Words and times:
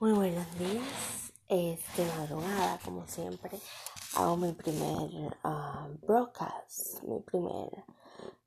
Muy 0.00 0.12
buenos 0.12 0.46
días. 0.56 1.32
Es 1.48 1.80
de 1.96 2.04
madrugada, 2.16 2.78
como 2.84 3.04
siempre. 3.08 3.58
Hago 4.14 4.36
mi 4.36 4.52
primer 4.52 5.36
ah, 5.42 5.88
broadcast, 6.06 7.02
mi 7.02 7.18
primer 7.18 7.84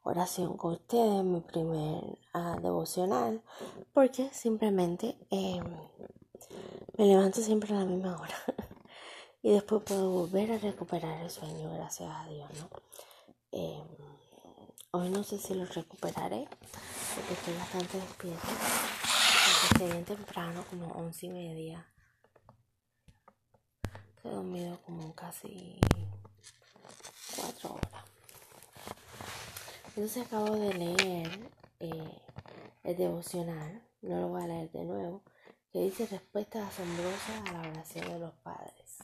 oración 0.03 0.55
con 0.55 0.75
ustedes, 0.75 1.25
mi 1.25 1.41
primer 1.41 2.17
ah, 2.33 2.55
devocional, 2.61 3.43
porque 3.93 4.29
simplemente 4.31 5.17
em, 5.29 5.65
me 6.97 7.05
levanto 7.05 7.41
siempre 7.41 7.75
a 7.75 7.79
la 7.79 7.85
misma 7.85 8.15
hora 8.15 8.37
y 9.43 9.51
después 9.51 9.83
puedo 9.83 10.09
volver 10.09 10.53
a 10.53 10.57
recuperar 10.57 11.21
el 11.21 11.29
sueño, 11.29 11.73
gracias 11.73 12.09
a 12.15 12.29
Dios, 12.29 12.49
¿no? 12.59 12.69
Em, 13.51 13.87
hoy 14.91 15.09
no 15.09 15.21
sé 15.25 15.37
si 15.37 15.53
lo 15.53 15.65
recuperaré 15.65 16.47
porque 17.13 17.33
estoy 17.33 17.55
bastante 17.55 17.97
despierta 17.97 19.20
Estoy 19.63 19.91
bien 19.91 20.05
temprano, 20.05 20.65
como 20.69 20.87
once 20.87 21.27
y 21.27 21.29
media. 21.29 21.87
He 24.23 24.29
dormido 24.29 24.81
como 24.81 25.13
casi 25.13 25.79
cuatro 27.35 27.75
horas. 27.75 28.05
Entonces 29.87 30.25
acabo 30.25 30.55
de 30.55 30.73
leer 30.73 31.51
eh, 31.79 32.21
el 32.83 32.97
devocional, 32.97 33.87
no 34.01 34.21
lo 34.21 34.27
voy 34.29 34.43
a 34.43 34.47
leer 34.47 34.71
de 34.71 34.83
nuevo, 34.83 35.23
que 35.71 35.79
dice 35.79 36.07
respuestas 36.07 36.69
asombrosas 36.69 37.49
a 37.49 37.53
la 37.53 37.69
oración 37.69 38.07
de 38.07 38.19
los 38.19 38.33
padres. 38.35 38.97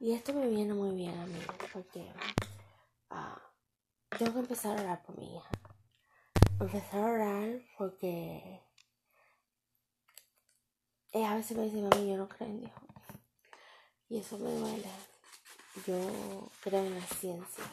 Y 0.00 0.12
esto 0.12 0.32
me 0.32 0.48
viene 0.48 0.72
muy 0.72 0.94
bien 0.94 1.18
a 1.18 1.26
mí, 1.26 1.40
porque 1.72 2.10
ah, 3.10 3.40
tengo 4.18 4.32
que 4.32 4.38
empezar 4.40 4.78
a 4.78 4.82
orar 4.82 5.02
por 5.02 5.18
mi 5.18 5.36
hija. 5.36 5.50
Empezar 6.60 7.00
a 7.00 7.12
orar 7.12 7.60
porque 7.76 8.60
ella 11.12 11.32
a 11.32 11.36
veces 11.36 11.56
me 11.56 11.64
dice, 11.64 11.82
mami, 11.82 12.08
yo 12.08 12.16
no 12.16 12.28
creo 12.28 12.48
en 12.48 12.60
Dios. 12.60 12.72
Y 14.08 14.18
eso 14.18 14.38
me 14.38 14.50
duele. 14.50 14.88
Yo 15.86 16.48
creo 16.62 16.80
en 16.80 16.98
la 16.98 17.06
ciencia. 17.06 17.64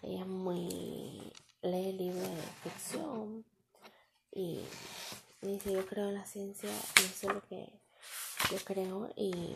Ella 0.00 0.20
es 0.20 0.26
muy... 0.26 1.32
lee 1.60 1.92
libros 1.92 2.28
de 2.28 2.70
ficción. 2.70 3.44
Y 4.32 4.64
me 5.42 5.52
dice, 5.52 5.72
yo 5.72 5.86
creo 5.86 6.08
en 6.08 6.14
la 6.14 6.24
ciencia 6.24 6.70
y 6.70 7.04
eso 7.04 7.28
es 7.28 7.34
lo 7.34 7.42
que 7.42 7.68
yo 8.50 8.58
creo. 8.64 9.12
Y 9.16 9.54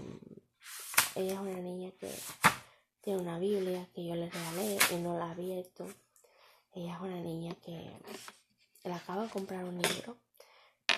ella 1.14 1.34
es 1.34 1.38
una 1.38 1.60
niña 1.60 1.90
que 1.92 2.14
tiene 3.00 3.22
una 3.22 3.38
Biblia 3.38 3.88
que 3.94 4.04
yo 4.04 4.14
le 4.14 4.28
regalé 4.28 4.78
y 4.92 4.96
no 4.96 5.18
la 5.18 5.26
ha 5.26 5.30
abierto. 5.30 5.86
Ella 6.74 6.94
es 6.94 7.00
una 7.00 7.20
niña 7.22 7.54
que 7.64 7.92
le 8.84 8.92
acaba 8.92 9.22
de 9.22 9.30
comprar 9.30 9.64
un 9.64 9.80
libro 9.80 10.18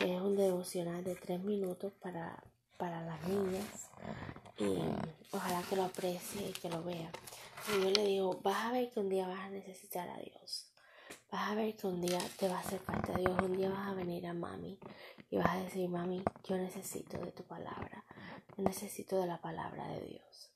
es 0.00 0.20
un 0.20 0.36
devocional 0.36 1.02
de 1.04 1.14
tres 1.16 1.42
minutos 1.42 1.92
para, 2.00 2.42
para 2.76 3.02
las 3.02 3.26
niñas 3.28 3.90
y 4.56 4.78
ojalá 5.32 5.62
que 5.62 5.76
lo 5.76 5.84
aprecie 5.84 6.48
y 6.48 6.52
que 6.52 6.68
lo 6.68 6.82
vea. 6.82 7.10
Y 7.68 7.82
yo 7.82 7.90
le 7.90 8.04
digo, 8.04 8.40
vas 8.42 8.66
a 8.66 8.72
ver 8.72 8.90
que 8.90 9.00
un 9.00 9.08
día 9.08 9.26
vas 9.26 9.40
a 9.40 9.50
necesitar 9.50 10.08
a 10.08 10.18
Dios. 10.18 10.72
Vas 11.30 11.50
a 11.50 11.54
ver 11.54 11.76
que 11.76 11.86
un 11.86 12.00
día 12.00 12.18
te 12.38 12.48
va 12.48 12.56
a 12.56 12.60
hacer 12.60 12.80
falta 12.80 13.12
Dios. 13.18 13.36
Un 13.42 13.56
día 13.56 13.68
vas 13.68 13.88
a 13.88 13.94
venir 13.94 14.26
a 14.26 14.32
mami 14.32 14.78
y 15.30 15.36
vas 15.36 15.50
a 15.50 15.62
decir, 15.62 15.88
mami, 15.88 16.22
yo 16.44 16.56
necesito 16.56 17.18
de 17.18 17.32
tu 17.32 17.42
palabra. 17.44 18.04
Yo 18.56 18.62
necesito 18.62 19.20
de 19.20 19.26
la 19.26 19.40
palabra 19.40 19.86
de 19.88 20.00
Dios. 20.00 20.50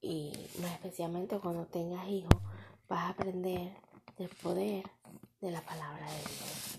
Y 0.00 0.32
especialmente 0.72 1.38
cuando 1.38 1.66
tengas 1.66 2.08
hijos, 2.08 2.40
vas 2.88 3.00
a 3.00 3.08
aprender 3.10 3.76
del 4.16 4.28
poder 4.28 4.84
de 5.40 5.50
la 5.50 5.60
palabra 5.60 6.06
de 6.06 6.18
Dios. 6.18 6.75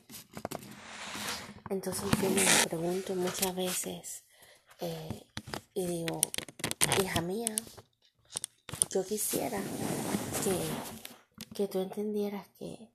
Entonces 1.69 2.05
yo 2.21 2.29
me 2.29 2.45
pregunto 2.67 3.15
muchas 3.15 3.53
veces 3.55 4.23
eh, 4.79 5.23
y 5.73 5.85
digo, 5.85 6.21
hija 7.03 7.21
mía, 7.21 7.55
yo 8.89 9.05
quisiera 9.05 9.59
que, 10.43 11.55
que 11.55 11.67
tú 11.67 11.79
entendieras 11.79 12.47
que 12.57 12.89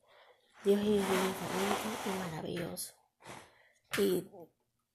Dios 0.64 0.80
es 0.80 0.86
infinitamente 0.86 1.82
y 2.06 2.18
maravilloso. 2.18 2.92
Y 3.98 4.26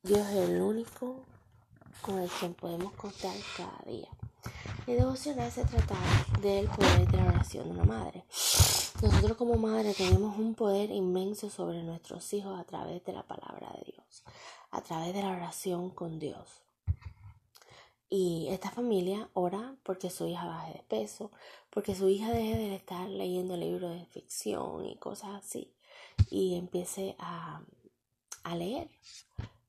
Dios 0.02 0.28
es 0.28 0.50
el 0.50 0.62
único 0.62 1.26
con 2.02 2.20
el 2.20 2.30
que 2.30 2.50
podemos 2.50 2.94
contar 2.94 3.36
cada 3.56 3.78
día. 3.86 4.10
El 4.88 4.98
devocional 4.98 5.52
se 5.52 5.66
trata 5.66 5.96
del 6.42 6.68
poder 6.68 7.08
de 7.10 7.18
la 7.18 7.26
oración 7.26 7.66
de 7.66 7.72
una 7.72 7.84
madre. 7.84 8.24
Nosotros 9.02 9.38
como 9.38 9.58
madre 9.58 9.94
tenemos 9.94 10.40
un 10.40 10.56
poder 10.56 10.90
inmenso 10.90 11.52
sobre 11.52 11.84
nuestros 11.84 12.34
hijos 12.34 12.60
a 12.60 12.64
través 12.64 13.06
de 13.06 13.14
la 13.14 13.22
palabra 13.22 13.72
de 13.78 13.92
Dios, 13.92 14.24
a 14.72 14.82
través 14.82 15.14
de 15.14 15.22
la 15.22 15.34
oración 15.34 15.92
con 15.92 16.18
Dios. 16.18 16.64
Y 18.10 18.48
esta 18.50 18.72
familia 18.72 19.30
ora 19.34 19.76
porque 19.84 20.10
su 20.10 20.26
hija 20.26 20.48
baje 20.48 20.74
de 20.74 20.84
peso, 20.84 21.32
porque 21.70 21.94
su 21.94 22.10
hija 22.10 22.32
deje 22.32 22.58
de 22.58 22.76
estar 22.76 23.08
leyendo 23.08 23.56
libros 23.56 23.94
de 23.94 24.06
ficción 24.08 24.88
y 24.88 24.96
cosas 24.96 25.36
así, 25.36 25.72
y 26.32 26.56
empiece 26.56 27.16
a, 27.20 27.62
leer 28.56 28.90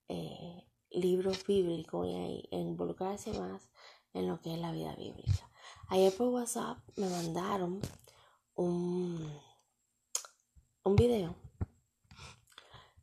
eh, 0.09 0.65
libros 0.91 1.47
bíblicos 1.47 2.07
y 2.07 2.49
a 2.51 2.57
involucrarse 2.57 3.39
más 3.39 3.69
en 4.15 4.27
lo 4.27 4.41
que 4.41 4.55
es 4.55 4.59
la 4.59 4.73
vida 4.73 4.95
bíblica. 4.97 5.51
Ayer 5.89 6.17
por 6.17 6.29
WhatsApp 6.29 6.79
me 6.97 7.11
mandaron 7.11 7.81
un, 8.59 9.41
un 10.83 10.97
video 10.97 11.37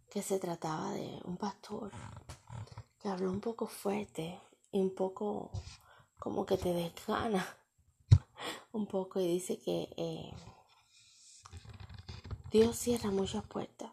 que 0.09 0.21
se 0.21 0.37
trataba 0.37 0.91
de 0.91 1.19
un 1.23 1.37
pastor 1.37 1.91
que 2.99 3.07
habló 3.07 3.31
un 3.31 3.39
poco 3.39 3.67
fuerte 3.67 4.37
y 4.71 4.79
un 4.81 4.93
poco 4.93 5.51
como 6.19 6.45
que 6.45 6.57
te 6.57 6.73
desgana 6.73 7.47
un 8.73 8.85
poco 8.85 9.21
y 9.21 9.27
dice 9.27 9.57
que 9.57 9.93
eh, 9.95 10.33
Dios 12.51 12.75
cierra 12.75 13.11
muchas 13.11 13.45
puertas, 13.45 13.91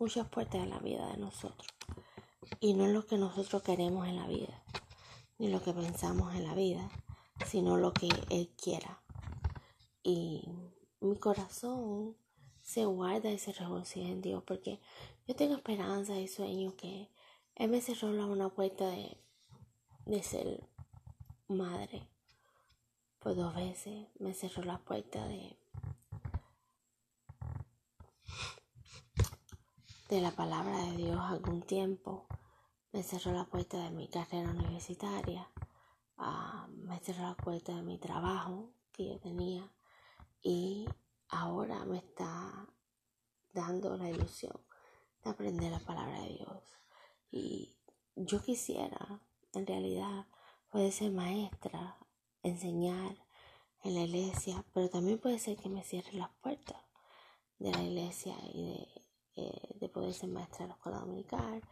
muchas 0.00 0.26
puertas 0.28 0.62
en 0.62 0.70
la 0.70 0.80
vida 0.80 1.06
de 1.06 1.16
nosotros 1.16 1.68
y 2.58 2.74
no 2.74 2.86
es 2.86 2.92
lo 2.92 3.06
que 3.06 3.18
nosotros 3.18 3.62
queremos 3.62 4.08
en 4.08 4.16
la 4.16 4.26
vida 4.26 4.62
ni 5.38 5.48
lo 5.48 5.62
que 5.62 5.72
pensamos 5.72 6.34
en 6.34 6.44
la 6.44 6.54
vida 6.54 6.90
sino 7.46 7.76
lo 7.76 7.92
que 7.92 8.08
Él 8.30 8.50
quiera. 8.60 9.02
Y 10.02 10.48
mi 11.02 11.16
corazón 11.16 12.16
se 12.62 12.84
guarda 12.84 13.30
y 13.30 13.38
se 13.38 13.52
regocija 13.52 14.08
en 14.08 14.22
Dios 14.22 14.42
porque 14.46 14.80
yo 15.26 15.34
tengo 15.34 15.54
esperanza 15.54 16.18
y 16.18 16.28
sueño 16.28 16.76
que 16.76 17.10
Él 17.56 17.70
me 17.70 17.80
cerró 17.80 18.08
una 18.08 18.48
puerta 18.48 18.86
de, 18.86 19.18
de 20.06 20.22
ser 20.22 20.68
madre. 21.48 22.08
Por 23.18 23.36
dos 23.36 23.54
veces 23.54 24.08
me 24.18 24.32
cerró 24.34 24.62
la 24.62 24.78
puerta 24.78 25.26
de 25.26 25.56
de 30.12 30.20
la 30.20 30.30
palabra 30.30 30.76
de 30.76 30.96
Dios 30.98 31.18
algún 31.18 31.62
tiempo. 31.62 32.26
Me 32.92 33.02
cerró 33.02 33.32
la 33.32 33.46
puerta 33.46 33.82
de 33.82 33.90
mi 33.90 34.08
carrera 34.08 34.50
universitaria. 34.50 35.48
Uh, 36.18 36.68
me 36.86 37.00
cerró 37.00 37.22
la 37.22 37.34
puerta 37.34 37.74
de 37.74 37.80
mi 37.80 37.96
trabajo 37.96 38.68
que 38.92 39.08
yo 39.08 39.18
tenía 39.18 39.72
y 40.42 40.86
ahora 41.28 41.84
me 41.84 41.98
está 41.98 42.68
dando 43.52 43.96
la 43.96 44.10
ilusión 44.10 44.60
de 45.22 45.30
aprender 45.30 45.70
la 45.70 45.78
palabra 45.80 46.20
de 46.20 46.34
Dios. 46.34 46.62
Y 47.30 47.76
yo 48.16 48.42
quisiera, 48.42 49.22
en 49.54 49.66
realidad, 49.66 50.26
poder 50.70 50.92
ser 50.92 51.12
maestra, 51.12 51.96
enseñar 52.42 53.16
en 53.84 53.94
la 53.94 54.02
iglesia, 54.02 54.64
pero 54.74 54.90
también 54.90 55.18
puede 55.18 55.38
ser 55.38 55.56
que 55.56 55.68
me 55.68 55.84
cierre 55.84 56.12
las 56.14 56.30
puertas 56.42 56.82
de 57.58 57.70
la 57.70 57.82
iglesia 57.82 58.36
y 58.52 58.64
de, 58.64 59.02
eh, 59.36 59.76
de 59.80 59.88
poder 59.88 60.12
ser 60.12 60.28
maestra 60.28 60.64
de 60.64 60.68
la 60.68 60.74
escuela 60.74 60.98
dominical 60.98 61.62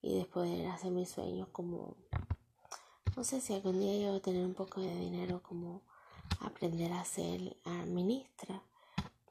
y 0.00 0.18
de 0.18 0.24
poder 0.26 0.66
hacer 0.68 0.92
mis 0.92 1.10
sueños 1.10 1.48
como, 1.48 1.96
no 3.16 3.24
sé 3.24 3.40
si 3.40 3.52
algún 3.52 3.80
día 3.80 3.96
yo 3.98 4.08
voy 4.08 4.18
a 4.18 4.22
tener 4.22 4.44
un 4.46 4.54
poco 4.54 4.80
de 4.80 4.94
dinero 4.96 5.42
como 5.42 5.82
aprender 6.40 6.92
a 6.92 7.04
ser 7.04 7.56
ministra 7.86 8.62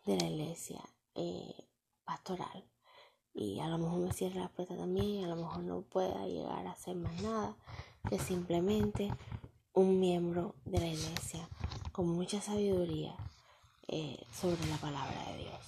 de 0.05 0.17
la 0.17 0.25
iglesia 0.25 0.81
eh, 1.15 1.65
pastoral. 2.05 2.63
Y 3.33 3.59
a 3.59 3.67
lo 3.67 3.77
mejor 3.77 3.99
me 3.99 4.13
cierra 4.13 4.41
la 4.41 4.49
puerta 4.49 4.75
también, 4.75 5.07
y 5.07 5.23
a 5.23 5.27
lo 5.27 5.37
mejor 5.37 5.59
no 5.63 5.81
pueda 5.81 6.25
llegar 6.27 6.67
a 6.67 6.71
hacer 6.71 6.95
más 6.95 7.21
nada 7.21 7.55
que 8.09 8.19
simplemente 8.19 9.11
un 9.73 9.99
miembro 9.99 10.55
de 10.65 10.79
la 10.79 10.87
iglesia 10.87 11.47
con 11.91 12.07
mucha 12.07 12.41
sabiduría 12.41 13.15
eh, 13.87 14.25
sobre 14.33 14.65
la 14.67 14.77
palabra 14.77 15.31
de 15.31 15.37
Dios. 15.37 15.61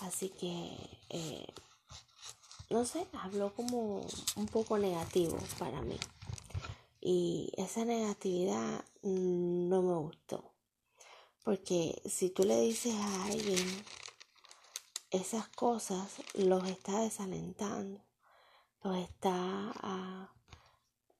Así 0.00 0.28
que, 0.30 0.76
eh, 1.10 1.46
no 2.70 2.84
sé, 2.84 3.06
habló 3.12 3.54
como 3.54 4.04
un 4.36 4.46
poco 4.46 4.78
negativo 4.78 5.38
para 5.58 5.82
mí. 5.82 5.96
Y 7.00 7.52
esa 7.56 7.84
negatividad 7.84 8.84
no 9.06 9.82
me 9.82 9.94
gustó. 9.94 10.52
Porque 11.44 12.02
si 12.06 12.30
tú 12.30 12.44
le 12.44 12.60
dices 12.60 12.94
a 12.94 13.24
alguien 13.26 13.84
esas 15.10 15.48
cosas, 15.48 16.20
los 16.34 16.68
está 16.68 17.00
desalentando, 17.00 18.00
los 18.82 18.96
está 18.96 19.32
ah, 19.32 20.32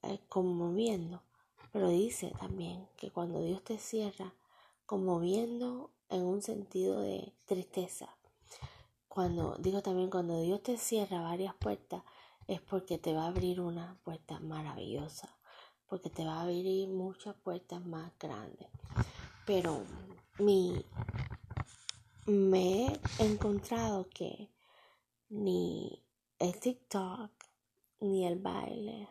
eh, 0.03 0.19
conmoviendo, 0.27 1.23
pero 1.71 1.89
dice 1.89 2.33
también 2.39 2.87
que 2.97 3.11
cuando 3.11 3.41
Dios 3.41 3.63
te 3.63 3.77
cierra, 3.77 4.33
conmoviendo 4.85 5.91
en 6.09 6.23
un 6.23 6.41
sentido 6.41 7.01
de 7.01 7.33
tristeza. 7.45 8.09
Cuando 9.07 9.55
digo 9.59 9.81
también 9.81 10.09
cuando 10.09 10.41
Dios 10.41 10.61
te 10.61 10.77
cierra 10.77 11.21
varias 11.21 11.55
puertas 11.55 12.03
es 12.47 12.61
porque 12.61 12.97
te 12.97 13.13
va 13.13 13.23
a 13.23 13.27
abrir 13.27 13.59
una 13.59 13.97
puerta 14.03 14.39
maravillosa, 14.39 15.36
porque 15.87 16.09
te 16.09 16.25
va 16.25 16.39
a 16.39 16.41
abrir 16.41 16.89
muchas 16.89 17.35
puertas 17.35 17.85
más 17.85 18.11
grandes. 18.19 18.67
Pero 19.45 19.83
mi 20.39 20.85
me 22.25 22.87
he 22.87 23.25
encontrado 23.25 24.09
que 24.09 24.49
ni 25.29 26.03
el 26.39 26.59
TikTok 26.59 27.31
ni 28.01 28.25
el 28.27 28.37
baile 28.37 29.07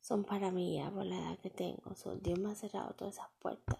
son 0.00 0.24
para 0.24 0.50
mí 0.50 0.76
ya 0.76 0.90
por 0.90 1.06
la 1.06 1.16
edad 1.16 1.38
que 1.38 1.50
tengo. 1.50 1.94
Dios 2.20 2.38
me 2.38 2.52
ha 2.52 2.54
cerrado 2.54 2.94
todas 2.94 3.14
esas 3.14 3.30
puertas. 3.38 3.78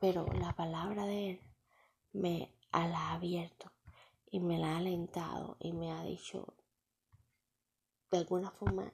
Pero 0.00 0.26
la 0.32 0.52
palabra 0.56 1.06
de 1.06 1.30
Él 1.30 1.40
me 2.12 2.52
la 2.72 3.10
ha 3.10 3.14
abierto 3.14 3.70
y 4.30 4.40
me 4.40 4.58
la 4.58 4.74
ha 4.74 4.78
alentado 4.78 5.56
y 5.60 5.72
me 5.72 5.92
ha 5.92 6.02
dicho 6.02 6.54
de 8.10 8.18
alguna 8.18 8.50
forma, 8.50 8.92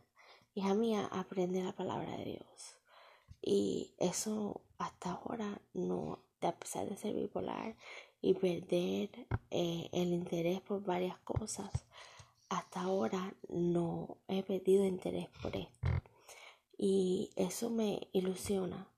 hija 0.59 0.75
mía, 0.75 1.09
aprende 1.13 1.63
la 1.63 1.73
palabra 1.73 2.17
de 2.17 2.25
Dios. 2.25 2.77
Y 3.41 3.95
eso 3.99 4.63
hasta 4.79 5.13
ahora 5.13 5.61
no, 5.73 6.25
a 6.41 6.53
pesar 6.59 6.89
de 6.89 6.97
ser 6.97 7.15
bipolar 7.15 7.77
y 8.21 8.35
perder 8.35 9.29
eh, 9.51 9.89
el 9.93 10.13
interés 10.13 10.61
por 10.61 10.83
varias 10.83 11.17
cosas, 11.21 11.71
hasta 12.49 12.81
ahora 12.81 13.35
no 13.49 14.19
he 14.27 14.43
perdido 14.43 14.85
interés 14.85 15.29
por 15.41 15.55
esto. 15.55 15.89
Y 16.77 17.31
eso 17.37 17.71
me 17.71 18.09
ilusiona, 18.13 18.89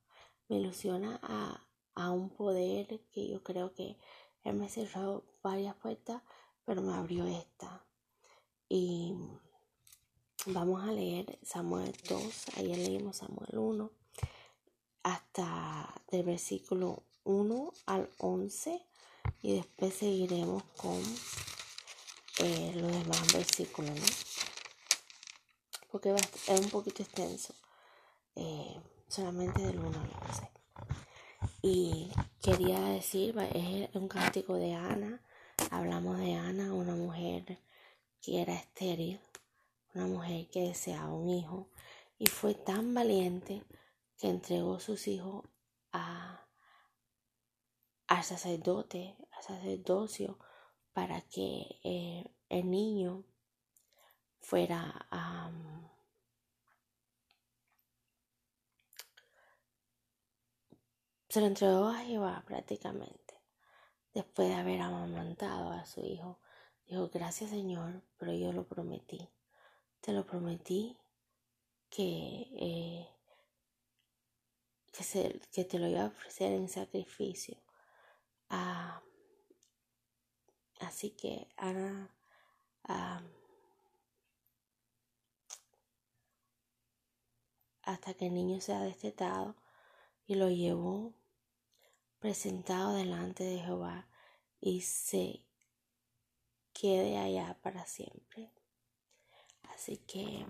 me 0.49 0.57
ilusiona 0.57 1.19
a, 1.21 1.67
a 1.93 2.11
un 2.11 2.29
poder 2.29 3.01
que 3.11 3.27
yo 3.27 3.43
creo 3.43 3.73
que 3.73 3.97
él 4.43 4.55
me 4.55 4.67
cerró 4.67 5.25
varias 5.43 5.75
puertas, 5.75 6.23
pero 6.65 6.81
me 6.81 6.93
abrió 6.93 7.27
esta. 7.27 7.85
Y 8.67 9.13
vamos 10.47 10.83
a 10.83 10.91
leer 10.91 11.37
Samuel 11.43 11.93
2, 12.07 12.57
ayer 12.57 12.77
leímos 12.77 13.17
Samuel 13.17 13.57
1, 13.57 13.91
hasta 15.03 15.93
del 16.11 16.23
versículo 16.23 17.03
1 17.23 17.73
al 17.85 18.09
11 18.17 18.81
y 19.41 19.55
después 19.55 19.93
seguiremos 19.93 20.63
con 20.77 20.99
eh, 22.39 22.73
los 22.75 22.91
demás 22.91 23.33
versículos, 23.33 23.91
¿no? 23.91 24.05
Porque 25.91 26.15
es 26.47 26.59
un 26.59 26.69
poquito 26.69 27.03
extenso, 27.03 27.53
eh, 28.35 28.79
solamente 29.07 29.61
del 29.61 29.79
1 29.79 29.87
al 29.89 30.11
11. 30.29 30.51
Y 31.61 32.11
quería 32.41 32.79
decir, 32.79 33.37
es 33.53 33.95
un 33.95 34.07
cántico 34.07 34.55
de 34.55 34.73
Ana, 34.73 35.21
hablamos 35.69 36.17
de 36.17 36.33
Ana, 36.33 36.73
una 36.73 36.95
mujer 36.95 37.59
que 38.21 38.41
era 38.41 38.53
estéril, 38.53 39.19
una 39.93 40.05
mujer 40.05 40.49
que 40.49 40.67
deseaba 40.67 41.13
un 41.13 41.29
hijo 41.29 41.69
y 42.17 42.27
fue 42.27 42.53
tan 42.53 42.93
valiente 42.93 43.63
que 44.17 44.29
entregó 44.29 44.79
sus 44.79 45.07
hijos 45.07 45.43
a, 45.91 46.47
al 48.07 48.23
sacerdote, 48.23 49.17
al 49.31 49.43
sacerdocio, 49.43 50.37
para 50.93 51.21
que 51.21 51.79
eh, 51.83 52.23
el 52.49 52.69
niño 52.69 53.23
fuera 54.39 55.07
se 61.29 61.39
lo 61.39 61.47
entregó 61.47 61.87
a 61.87 61.99
Jehová 61.99 62.43
prácticamente 62.45 63.39
después 64.13 64.49
de 64.49 64.55
haber 64.55 64.81
amamantado 64.81 65.71
a 65.71 65.85
su 65.85 66.01
hijo. 66.05 66.41
Dijo 66.85 67.09
gracias 67.09 67.51
Señor 67.51 68.03
pero 68.17 68.33
yo 68.33 68.51
lo 68.51 68.67
prometí 68.67 69.29
te 70.01 70.13
lo 70.13 70.25
prometí 70.25 70.97
que 71.89 72.47
eh, 72.55 73.07
que, 75.51 75.63
te 75.63 75.79
lo 75.79 75.87
iba 75.87 76.03
a 76.03 76.07
ofrecer 76.07 76.51
en 76.51 76.67
sacrificio 76.67 77.57
ah, 78.49 79.01
Así 80.81 81.11
que 81.11 81.47
Ana 81.57 82.11
hasta 87.83 88.13
que 88.13 88.27
el 88.27 88.33
niño 88.33 88.59
sea 88.61 88.81
destetado 88.81 89.55
y 90.25 90.35
lo 90.35 90.49
llevó 90.49 91.13
presentado 92.19 92.93
delante 92.93 93.43
de 93.43 93.59
Jehová 93.59 94.07
y 94.59 94.81
se 94.81 95.45
quede 96.73 97.17
allá 97.17 97.59
para 97.61 97.85
siempre. 97.85 98.51
Así 99.81 99.97
que 99.97 100.45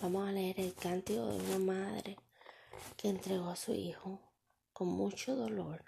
vamos 0.00 0.28
a 0.28 0.30
leer 0.30 0.60
el 0.60 0.76
cántico 0.76 1.26
de 1.26 1.40
una 1.40 1.58
madre 1.58 2.16
que 2.96 3.08
entregó 3.08 3.48
a 3.48 3.56
su 3.56 3.74
hijo 3.74 4.20
con 4.72 4.86
mucho 4.86 5.34
dolor. 5.34 5.84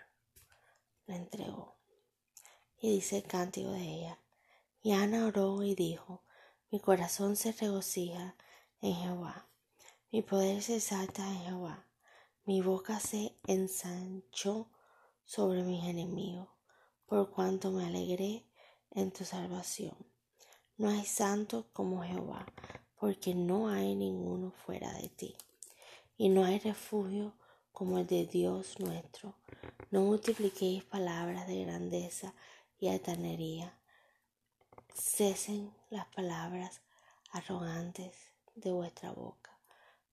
Le 1.07 1.15
entregó. 1.15 1.77
Y 2.81 2.97
dice 2.97 3.19
el 3.19 3.23
cántico 3.23 3.71
de 3.71 3.83
ella. 3.83 4.19
Y 4.83 4.95
Ana 4.95 5.27
oró 5.27 5.63
y 5.63 5.77
dijo, 5.77 6.25
mi 6.73 6.81
corazón 6.81 7.37
se 7.37 7.53
regocija 7.53 8.35
en 8.81 8.95
Jehová, 8.97 9.49
mi 10.11 10.23
poder 10.23 10.63
se 10.63 10.79
exalta 10.79 11.25
en 11.25 11.45
Jehová, 11.45 11.87
mi 12.47 12.63
boca 12.63 12.99
se 12.99 13.39
ensanchó 13.47 14.73
sobre 15.25 15.63
mis 15.63 15.85
enemigos, 15.85 16.49
por 17.07 17.31
cuanto 17.31 17.71
me 17.71 17.87
alegré 17.87 18.45
en 18.91 19.13
tu 19.13 19.25
salvación. 19.25 20.16
No 20.79 20.91
hay 20.91 21.07
santo 21.07 21.65
como 21.73 22.03
Jehová, 22.03 22.45
porque 23.01 23.35
no 23.35 23.71
hay 23.71 23.95
ninguno 23.95 24.51
fuera 24.51 24.93
de 24.93 25.09
ti, 25.09 25.35
y 26.19 26.29
no 26.29 26.45
hay 26.45 26.59
refugio 26.59 27.33
como 27.73 27.97
el 27.97 28.07
de 28.07 28.27
Dios 28.27 28.79
nuestro. 28.79 29.35
No 29.91 30.03
multipliquéis 30.03 30.85
palabras 30.85 31.47
de 31.47 31.65
grandeza 31.65 32.35
y 32.79 32.89
altanería. 32.89 33.75
Cesen 34.93 35.73
las 35.89 36.09
palabras 36.09 36.83
arrogantes 37.33 38.15
de 38.55 38.71
vuestra 38.71 39.13
boca, 39.13 39.59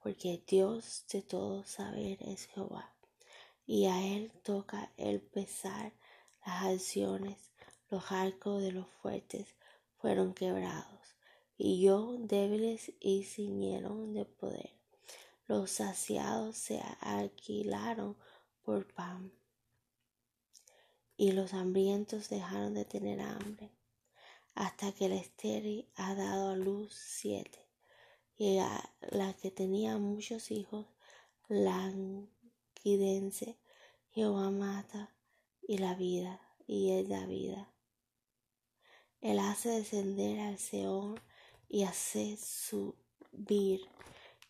porque 0.01 0.41
Dios 0.47 1.03
de 1.11 1.23
todo 1.23 1.65
saber 1.65 2.19
es 2.21 2.45
Jehová, 2.45 2.93
y 3.65 3.87
a 3.87 4.01
Él 4.01 4.31
toca 4.43 4.93
el 4.95 5.19
pesar 5.19 5.91
las 6.45 6.63
acciones, 6.63 7.51
los 7.89 8.13
arcos 8.13 8.61
de 8.61 8.71
los 8.71 8.87
fuertes 9.01 9.55
fueron 10.03 10.33
quebrados, 10.33 11.15
y 11.57 11.81
yo 11.81 12.17
débiles 12.19 12.91
y 12.99 13.23
ciñeron 13.23 14.13
de 14.13 14.25
poder. 14.25 14.73
Los 15.47 15.71
saciados 15.71 16.57
se 16.57 16.81
alquilaron 16.99 18.17
por 18.63 18.85
pan 18.93 19.31
y 21.15 21.31
los 21.31 21.53
hambrientos 21.53 22.27
dejaron 22.27 22.73
de 22.73 22.83
tener 22.83 23.21
hambre, 23.21 23.71
hasta 24.55 24.91
que 24.91 25.05
el 25.05 25.13
estéril 25.13 25.87
ha 25.95 26.15
dado 26.15 26.49
a 26.49 26.57
luz 26.57 26.93
siete, 26.93 27.65
y 28.35 28.57
la 28.57 29.33
que 29.41 29.51
tenía 29.51 29.97
muchos 29.97 30.51
hijos, 30.51 30.85
languidense, 31.47 32.27
Jehová 34.09 34.51
mata 34.51 35.15
y 35.65 35.77
la 35.77 35.95
vida, 35.95 36.41
y 36.67 36.89
él 36.91 37.07
da 37.07 37.25
vida. 37.25 37.72
Él 39.23 39.39
hace 39.39 39.69
descender 39.69 40.37
al 40.41 40.59
Seón 40.59 41.17
y 41.69 41.83
hace 41.83 42.35
subir. 42.35 43.87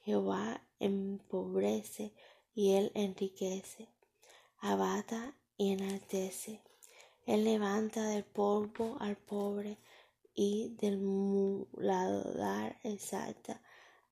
Jehová 0.04 0.64
empobrece 0.80 2.12
y 2.56 2.74
él 2.74 2.92
enriquece. 2.96 3.88
Abata 4.58 5.36
y 5.58 5.74
enaltece. 5.74 6.60
Él 7.28 7.44
levanta 7.44 8.08
del 8.08 8.24
polvo 8.24 8.98
al 9.00 9.16
pobre 9.16 9.78
y 10.34 10.76
del 10.80 10.98
muladar 10.98 12.80
exalta 12.82 13.62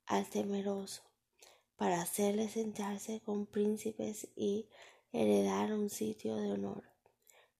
al 0.05 0.29
temeroso, 0.29 1.01
para 1.75 2.03
hacerle 2.03 2.49
sentarse 2.49 3.19
con 3.21 3.47
príncipes 3.47 4.27
y 4.35 4.67
heredar 5.11 5.73
un 5.73 5.89
sitio 5.89 6.35
de 6.35 6.51
honor, 6.51 6.83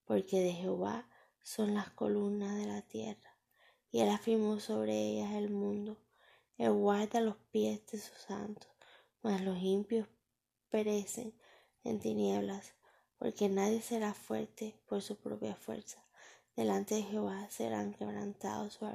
porque 0.05 0.39
de 0.41 0.53
Jehová 0.53 1.07
son 1.43 1.73
las 1.73 1.89
columnas 1.91 2.57
de 2.57 2.65
la 2.65 2.81
tierra, 2.81 3.37
y 3.91 4.01
él 4.01 4.09
afirmó 4.09 4.59
sobre 4.59 4.93
ellas 4.93 5.33
el 5.33 5.49
mundo. 5.49 5.97
Él 6.57 6.71
guarda 6.71 7.21
los 7.21 7.37
pies 7.51 7.85
de 7.87 7.99
sus 7.99 8.17
santos, 8.17 8.69
mas 9.21 9.41
los 9.41 9.57
impios 9.61 10.07
perecen 10.69 11.33
en 11.83 11.99
tinieblas 11.99 12.73
porque 13.21 13.49
nadie 13.49 13.83
será 13.83 14.15
fuerte 14.15 14.75
por 14.87 15.03
su 15.03 15.15
propia 15.15 15.55
fuerza. 15.55 16.03
Delante 16.55 16.95
de 16.95 17.03
Jehová 17.03 17.47
serán 17.51 17.93
quebrantados 17.93 18.73
sus 18.73 18.89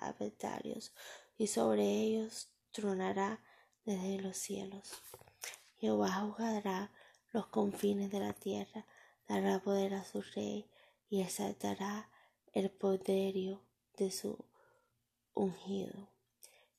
adversarios, 0.00 0.94
y 1.36 1.48
sobre 1.48 1.84
ellos 1.84 2.48
tronará 2.70 3.42
desde 3.84 4.22
los 4.22 4.38
cielos. 4.38 4.90
Jehová 5.76 6.12
juzgará 6.12 6.90
los 7.32 7.48
confines 7.48 8.10
de 8.10 8.20
la 8.20 8.32
tierra, 8.32 8.86
dará 9.28 9.58
poder 9.62 9.92
a 9.92 10.04
su 10.04 10.22
rey 10.22 10.66
y 11.08 11.22
exaltará 11.22 12.10
el 12.52 12.70
poderío 12.70 13.62
de 13.96 14.10
su 14.10 14.44
ungido. 15.34 16.08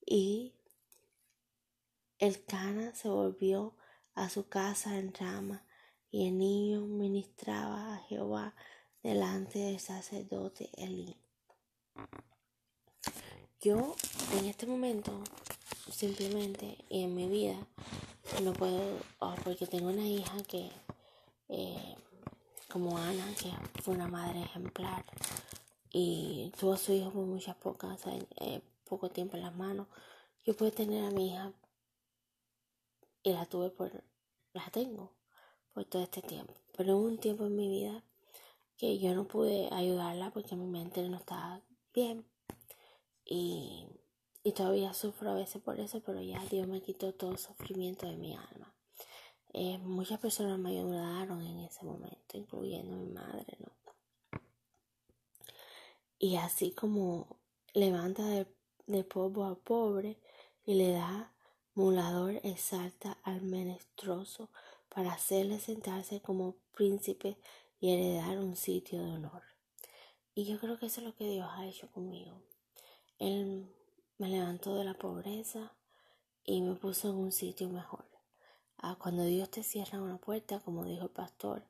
Y 0.05 0.53
el 2.17 2.43
Cana 2.43 2.93
se 2.95 3.09
volvió 3.09 3.75
a 4.13 4.29
su 4.29 4.49
casa 4.49 4.97
en 4.97 5.13
Rama, 5.13 5.65
y 6.11 6.27
el 6.27 6.37
niño 6.37 6.81
ministraba 6.81 7.95
a 7.95 7.99
Jehová 7.99 8.55
delante 9.03 9.59
del 9.59 9.79
sacerdote 9.79 10.69
Elí. 10.75 11.15
Yo 13.61 13.95
en 14.37 14.45
este 14.45 14.65
momento 14.65 15.23
simplemente 15.91 16.77
y 16.89 17.03
en 17.03 17.15
mi 17.15 17.27
vida 17.27 17.57
no 18.43 18.53
puedo, 18.53 18.99
oh, 19.19 19.35
porque 19.43 19.67
tengo 19.67 19.89
una 19.89 20.07
hija 20.07 20.41
que, 20.43 20.71
eh, 21.49 21.95
como 22.69 22.97
Ana, 22.97 23.25
que 23.35 23.51
fue 23.81 23.95
una 23.95 24.07
madre 24.07 24.41
ejemplar 24.43 25.03
y 25.91 26.51
tuvo 26.59 26.73
a 26.73 26.77
su 26.77 26.93
hijo 26.93 27.11
por 27.11 27.25
muchas 27.25 27.55
pocas, 27.55 28.01
eh, 28.37 28.61
poco 28.85 29.09
tiempo 29.09 29.37
en 29.37 29.43
las 29.43 29.55
manos. 29.55 29.87
Yo 30.45 30.55
pude 30.55 30.71
tener 30.71 31.05
a 31.05 31.11
mi 31.11 31.31
hija 31.31 31.51
y 33.23 33.33
la 33.33 33.45
tuve 33.45 33.69
por, 33.69 34.03
la 34.53 34.69
tengo 34.71 35.11
por 35.73 35.85
todo 35.85 36.03
este 36.03 36.21
tiempo. 36.21 36.53
Pero 36.77 36.97
hubo 36.97 37.07
un 37.07 37.17
tiempo 37.17 37.45
en 37.45 37.55
mi 37.55 37.67
vida 37.67 38.03
que 38.77 38.99
yo 38.99 39.13
no 39.13 39.27
pude 39.27 39.67
ayudarla 39.71 40.31
porque 40.31 40.55
mi 40.55 40.67
mente 40.67 41.07
no 41.09 41.17
estaba 41.17 41.61
bien 41.93 42.25
y 43.25 43.85
y 44.43 44.53
todavía 44.53 44.93
sufro 44.93 45.31
a 45.31 45.35
veces 45.35 45.61
por 45.61 45.79
eso, 45.79 46.01
pero 46.01 46.21
ya 46.21 46.43
Dios 46.45 46.67
me 46.67 46.81
quitó 46.81 47.13
todo 47.13 47.37
sufrimiento 47.37 48.07
de 48.07 48.17
mi 48.17 48.35
alma. 48.35 48.73
Eh, 49.53 49.77
muchas 49.79 50.19
personas 50.19 50.59
me 50.59 50.69
ayudaron 50.69 51.41
en 51.41 51.59
ese 51.59 51.83
momento, 51.83 52.37
incluyendo 52.37 52.95
mi 52.95 53.11
madre, 53.11 53.57
¿no? 53.59 53.71
Y 56.19 56.35
así 56.35 56.71
como 56.71 57.37
levanta 57.73 58.25
de, 58.25 58.45
de 58.87 59.03
polvo 59.03 59.45
al 59.45 59.57
pobre 59.57 60.19
y 60.65 60.75
le 60.75 60.91
da 60.91 61.33
mulador, 61.73 62.39
exalta 62.43 63.17
al 63.23 63.41
menestroso 63.41 64.49
para 64.89 65.13
hacerle 65.13 65.59
sentarse 65.59 66.21
como 66.21 66.55
príncipe 66.73 67.37
y 67.79 67.91
heredar 67.93 68.37
un 68.39 68.55
sitio 68.55 69.01
de 69.01 69.11
honor. 69.11 69.43
Y 70.35 70.45
yo 70.45 70.59
creo 70.59 70.77
que 70.77 70.87
eso 70.87 71.01
es 71.01 71.07
lo 71.07 71.15
que 71.15 71.29
Dios 71.29 71.47
ha 71.51 71.65
hecho 71.65 71.89
conmigo. 71.91 72.41
Él 73.17 73.73
me 74.17 74.29
levantó 74.29 74.75
de 74.75 74.83
la 74.83 74.93
pobreza 74.93 75.73
y 76.43 76.61
me 76.61 76.75
puso 76.75 77.09
en 77.09 77.15
un 77.15 77.31
sitio 77.31 77.69
mejor. 77.69 78.18
Ah, 78.81 78.95
cuando 78.97 79.25
Dios 79.25 79.49
te 79.51 79.61
cierra 79.61 80.01
una 80.01 80.17
puerta, 80.17 80.61
como 80.61 80.85
dijo 80.85 81.03
el 81.03 81.09
pastor, 81.09 81.63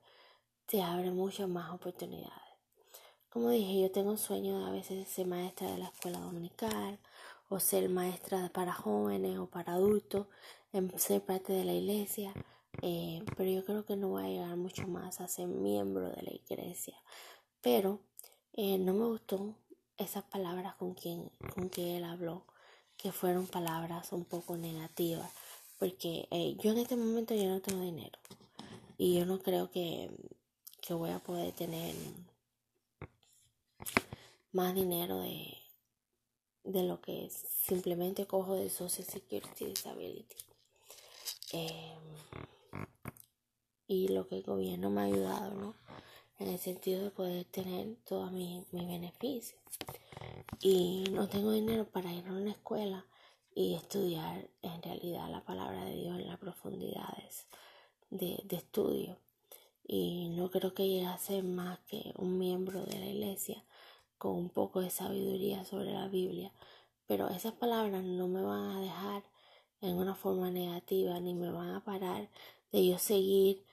te 0.66 0.80
abre 0.80 1.10
muchas 1.10 1.48
más 1.48 1.72
oportunidades. 1.72 2.54
Como 3.28 3.50
dije, 3.50 3.80
yo 3.80 3.90
tengo 3.90 4.12
un 4.12 4.18
sueño 4.18 4.60
de 4.60 4.66
a 4.66 4.70
veces 4.70 5.08
ser 5.08 5.26
maestra 5.26 5.72
de 5.72 5.78
la 5.78 5.86
escuela 5.86 6.20
dominical 6.20 7.00
o 7.48 7.58
ser 7.58 7.88
maestra 7.88 8.48
para 8.50 8.72
jóvenes 8.72 9.38
o 9.38 9.46
para 9.46 9.72
adultos, 9.72 10.28
en 10.72 10.96
ser 11.00 11.20
parte 11.24 11.52
de 11.52 11.64
la 11.64 11.72
iglesia, 11.72 12.32
eh, 12.80 13.24
pero 13.36 13.50
yo 13.50 13.64
creo 13.64 13.84
que 13.84 13.96
no 13.96 14.10
voy 14.10 14.22
a 14.22 14.28
llegar 14.28 14.56
mucho 14.56 14.86
más 14.86 15.20
a 15.20 15.26
ser 15.26 15.48
miembro 15.48 16.10
de 16.10 16.22
la 16.22 16.32
iglesia. 16.32 16.96
Pero 17.60 17.98
eh, 18.52 18.78
no 18.78 18.94
me 18.94 19.06
gustó 19.06 19.56
esas 19.96 20.22
palabras 20.22 20.76
con 20.76 20.94
quien 20.94 21.28
con 21.56 21.70
que 21.70 21.96
él 21.96 22.04
habló 22.04 22.44
que 22.96 23.10
fueron 23.10 23.48
palabras 23.48 24.12
un 24.12 24.24
poco 24.24 24.56
negativas 24.56 25.32
porque 25.80 26.28
eh, 26.30 26.56
yo 26.60 26.70
en 26.70 26.78
este 26.78 26.94
momento 26.94 27.34
yo 27.34 27.48
no 27.48 27.60
tengo 27.60 27.80
dinero 27.80 28.16
y 28.98 29.18
yo 29.18 29.26
no 29.26 29.40
creo 29.40 29.68
que, 29.72 30.10
que 30.80 30.94
voy 30.94 31.10
a 31.10 31.18
poder 31.18 31.52
tener 31.52 31.96
más 34.52 34.72
dinero 34.76 35.20
de, 35.20 35.56
de 36.62 36.84
lo 36.84 37.00
que 37.00 37.28
simplemente 37.30 38.26
cojo 38.26 38.54
de 38.54 38.70
Social 38.70 39.06
Security 39.06 39.64
Disability 39.64 40.36
eh, 41.52 41.94
y 43.88 44.06
lo 44.08 44.28
que 44.28 44.36
el 44.36 44.42
gobierno 44.44 44.90
me 44.90 45.00
ha 45.00 45.04
ayudado 45.04 45.54
no 45.54 45.74
en 46.40 46.48
el 46.48 46.58
sentido 46.58 47.04
de 47.04 47.10
poder 47.10 47.44
tener 47.44 47.96
todos 48.04 48.32
mis, 48.32 48.64
beneficios. 48.72 49.60
Y 50.60 51.04
no 51.12 51.28
tengo 51.28 51.52
dinero 51.52 51.84
para 51.84 52.12
ir 52.12 52.26
a 52.26 52.32
una 52.32 52.50
escuela 52.50 53.04
y 53.54 53.74
estudiar 53.74 54.48
en 54.62 54.82
realidad 54.82 55.30
la 55.30 55.44
palabra 55.44 55.84
de 55.84 55.96
Dios 55.96 56.18
en 56.18 56.28
las 56.28 56.38
profundidades 56.38 57.46
de, 58.10 58.40
de 58.44 58.56
estudio. 58.56 59.18
Y 59.86 60.28
no 60.36 60.50
creo 60.50 60.72
que 60.72 60.86
llegue 60.86 61.06
a 61.06 61.18
ser 61.18 61.42
más 61.42 61.80
que 61.80 62.12
un 62.16 62.38
miembro 62.38 62.84
de 62.84 62.98
la 62.98 63.06
iglesia 63.06 63.64
con 64.18 64.36
un 64.36 64.50
poco 64.50 64.80
de 64.80 64.90
sabiduría 64.90 65.64
sobre 65.64 65.92
la 65.92 66.08
Biblia. 66.08 66.52
Pero 67.06 67.28
esas 67.28 67.54
palabras 67.54 68.04
no 68.04 68.28
me 68.28 68.42
van 68.42 68.70
a 68.70 68.80
dejar 68.80 69.24
en 69.80 69.96
una 69.96 70.14
forma 70.14 70.50
negativa 70.50 71.18
ni 71.20 71.34
me 71.34 71.50
van 71.50 71.70
a 71.70 71.84
parar 71.84 72.28
de 72.70 72.86
yo 72.86 72.98
seguir 72.98 73.64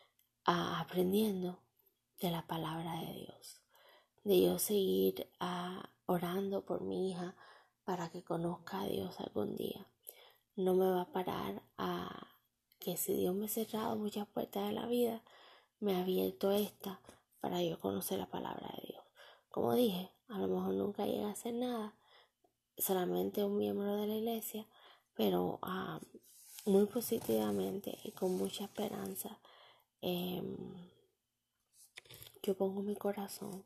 aprendiendo 0.45 1.59
de 2.19 2.31
la 2.31 2.47
palabra 2.47 3.01
de 3.01 3.13
Dios, 3.13 3.61
de 4.23 4.41
yo 4.41 4.57
seguir 4.57 5.29
ah, 5.39 5.89
orando 6.05 6.65
por 6.65 6.81
mi 6.81 7.11
hija 7.11 7.35
para 7.87 8.09
que 8.09 8.21
conozca 8.21 8.81
a 8.81 8.85
Dios 8.85 9.17
algún 9.21 9.55
día. 9.55 9.87
No 10.57 10.73
me 10.73 10.89
va 10.89 11.03
a 11.03 11.11
parar 11.13 11.63
a 11.77 12.27
que 12.79 12.97
si 12.97 13.13
Dios 13.13 13.33
me 13.33 13.45
ha 13.45 13.47
cerrado 13.47 13.95
muchas 13.95 14.27
puertas 14.27 14.67
de 14.67 14.73
la 14.73 14.87
vida, 14.87 15.23
me 15.79 15.95
ha 15.95 16.01
abierto 16.01 16.51
esta 16.51 16.99
para 17.39 17.63
yo 17.63 17.79
conocer 17.79 18.19
la 18.19 18.29
palabra 18.29 18.67
de 18.75 18.87
Dios. 18.89 19.05
Como 19.47 19.73
dije, 19.73 20.11
a 20.27 20.37
lo 20.37 20.49
mejor 20.49 20.73
nunca 20.73 21.05
llega 21.05 21.29
a 21.29 21.31
hacer 21.31 21.53
nada, 21.53 21.95
solamente 22.77 23.45
un 23.45 23.57
miembro 23.57 23.95
de 23.95 24.07
la 24.07 24.15
iglesia, 24.15 24.67
pero 25.13 25.57
ah, 25.61 26.01
muy 26.65 26.87
positivamente 26.87 27.97
y 28.03 28.11
con 28.11 28.37
mucha 28.37 28.65
esperanza. 28.65 29.39
Em, 30.01 30.57
yo 32.43 32.53
pongo 32.57 32.81
mi 32.81 32.97
corazón 32.97 33.63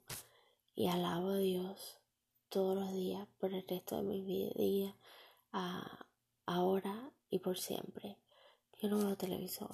y 0.75 0.89
alabo 0.89 1.29
a 1.29 1.37
Dios 1.37 2.00
todos 2.51 2.75
los 2.75 2.93
días 2.93 3.25
por 3.39 3.53
el 3.53 3.65
resto 3.65 3.95
de 3.95 4.03
mi 4.03 4.21
vida, 4.21 4.95
ahora 6.45 7.11
y 7.29 7.39
por 7.39 7.57
siempre. 7.57 8.17
Yo 8.79 8.89
no 8.89 8.97
veo 8.97 9.15
televisor. 9.15 9.71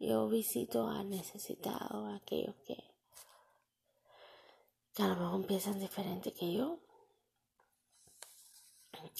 Yo 0.00 0.28
visito 0.28 0.88
a 0.88 1.04
necesitados, 1.04 2.08
a 2.08 2.16
aquellos 2.16 2.56
que, 2.66 2.76
que 4.94 5.02
a 5.02 5.08
lo 5.08 5.16
mejor 5.16 5.46
piensan 5.46 5.78
diferente 5.78 6.32
que 6.32 6.52
yo. 6.52 6.80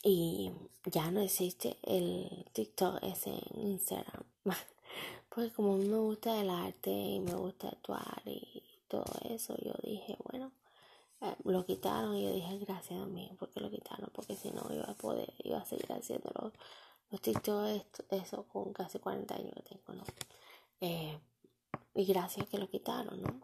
Y 0.02 0.50
ya 0.86 1.12
no 1.12 1.20
existe 1.20 1.78
el 1.82 2.46
TikTok 2.52 2.98
ese 3.02 3.30
en 3.30 3.68
Instagram. 3.68 4.24
Pues 5.28 5.52
como 5.52 5.74
a 5.74 5.76
me 5.76 5.98
gusta 5.98 6.40
el 6.40 6.50
arte 6.50 6.90
y 6.90 7.20
me 7.20 7.34
gusta 7.34 7.68
actuar 7.68 8.22
y 8.24 8.64
todo 8.88 9.04
eso, 9.28 9.54
yo 9.62 9.72
dije, 9.84 10.16
bueno, 10.24 10.50
eh, 11.20 11.36
lo 11.44 11.64
quitaron 11.64 12.16
y 12.16 12.24
yo 12.24 12.32
dije, 12.32 12.58
gracias 12.58 13.00
a 13.00 13.06
mí, 13.06 13.30
porque 13.38 13.60
lo 13.60 13.70
quitaron, 13.70 14.10
porque 14.12 14.36
si 14.36 14.50
no 14.50 14.66
iba 14.72 14.84
a 14.84 14.94
poder, 14.94 15.32
iba 15.38 15.58
a 15.58 15.64
seguir 15.64 15.92
haciendo 15.92 16.30
los, 16.40 16.52
los 17.10 17.20
eso 18.10 18.44
con 18.44 18.72
casi 18.72 18.98
40 18.98 19.34
años 19.34 19.52
que 19.54 19.62
tengo, 19.62 19.94
¿no? 19.94 20.04
Eh, 20.80 21.18
y 21.94 22.04
gracias 22.04 22.48
que 22.48 22.58
lo 22.58 22.68
quitaron, 22.68 23.20
¿no? 23.22 23.40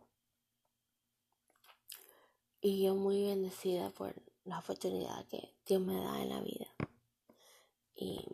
Y 2.60 2.82
yo 2.82 2.94
muy 2.94 3.22
bendecida 3.24 3.90
por 3.90 4.14
la 4.44 4.58
oportunidad 4.58 5.26
que 5.26 5.54
Dios 5.66 5.82
me 5.82 5.96
da 6.00 6.22
en 6.22 6.28
la 6.30 6.40
vida. 6.40 6.66
Y 7.94 8.24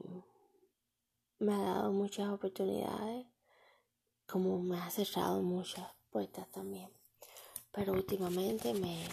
me 1.39 1.55
ha 1.55 1.59
dado 1.59 1.93
muchas 1.93 2.29
oportunidades 2.29 3.27
como 4.27 4.63
me 4.63 4.79
ha 4.79 4.89
cerrado 4.91 5.43
muchas 5.43 5.89
puertas 6.11 6.49
también. 6.51 6.91
Pero 7.73 7.93
últimamente 7.93 8.75
me, 8.75 9.07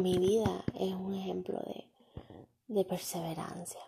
mi 0.00 0.18
vida 0.18 0.64
es 0.74 0.92
un 0.94 1.14
ejemplo 1.14 1.58
de, 1.60 1.88
de 2.68 2.84
perseverancia. 2.84 3.80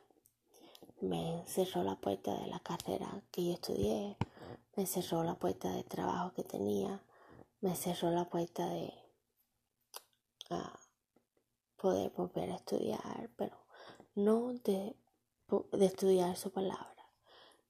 Me 1.01 1.45
cerró 1.47 1.83
la 1.83 1.97
puerta 1.97 2.35
de 2.35 2.47
la 2.49 2.61
carrera 2.61 3.23
que 3.31 3.45
yo 3.45 3.53
estudié, 3.53 4.17
me 4.77 4.87
cerró 4.87 5.23
la 5.23 5.35
puerta 5.35 5.71
de 5.71 5.85
trabajo 5.85 6.33
que 6.35 6.43
tenía, 6.43 7.03
me 7.61 7.75
cerró 7.77 8.11
la 8.11 8.29
puerta 8.29 8.67
de 8.69 8.93
poder 11.77 12.11
volver 12.17 12.51
a 12.51 12.57
estudiar, 12.57 13.31
pero 13.37 13.57
no 14.15 14.55
de, 14.55 14.97
de 15.73 15.87
estudiar 15.87 16.37
su 16.37 16.51
palabra 16.51 16.95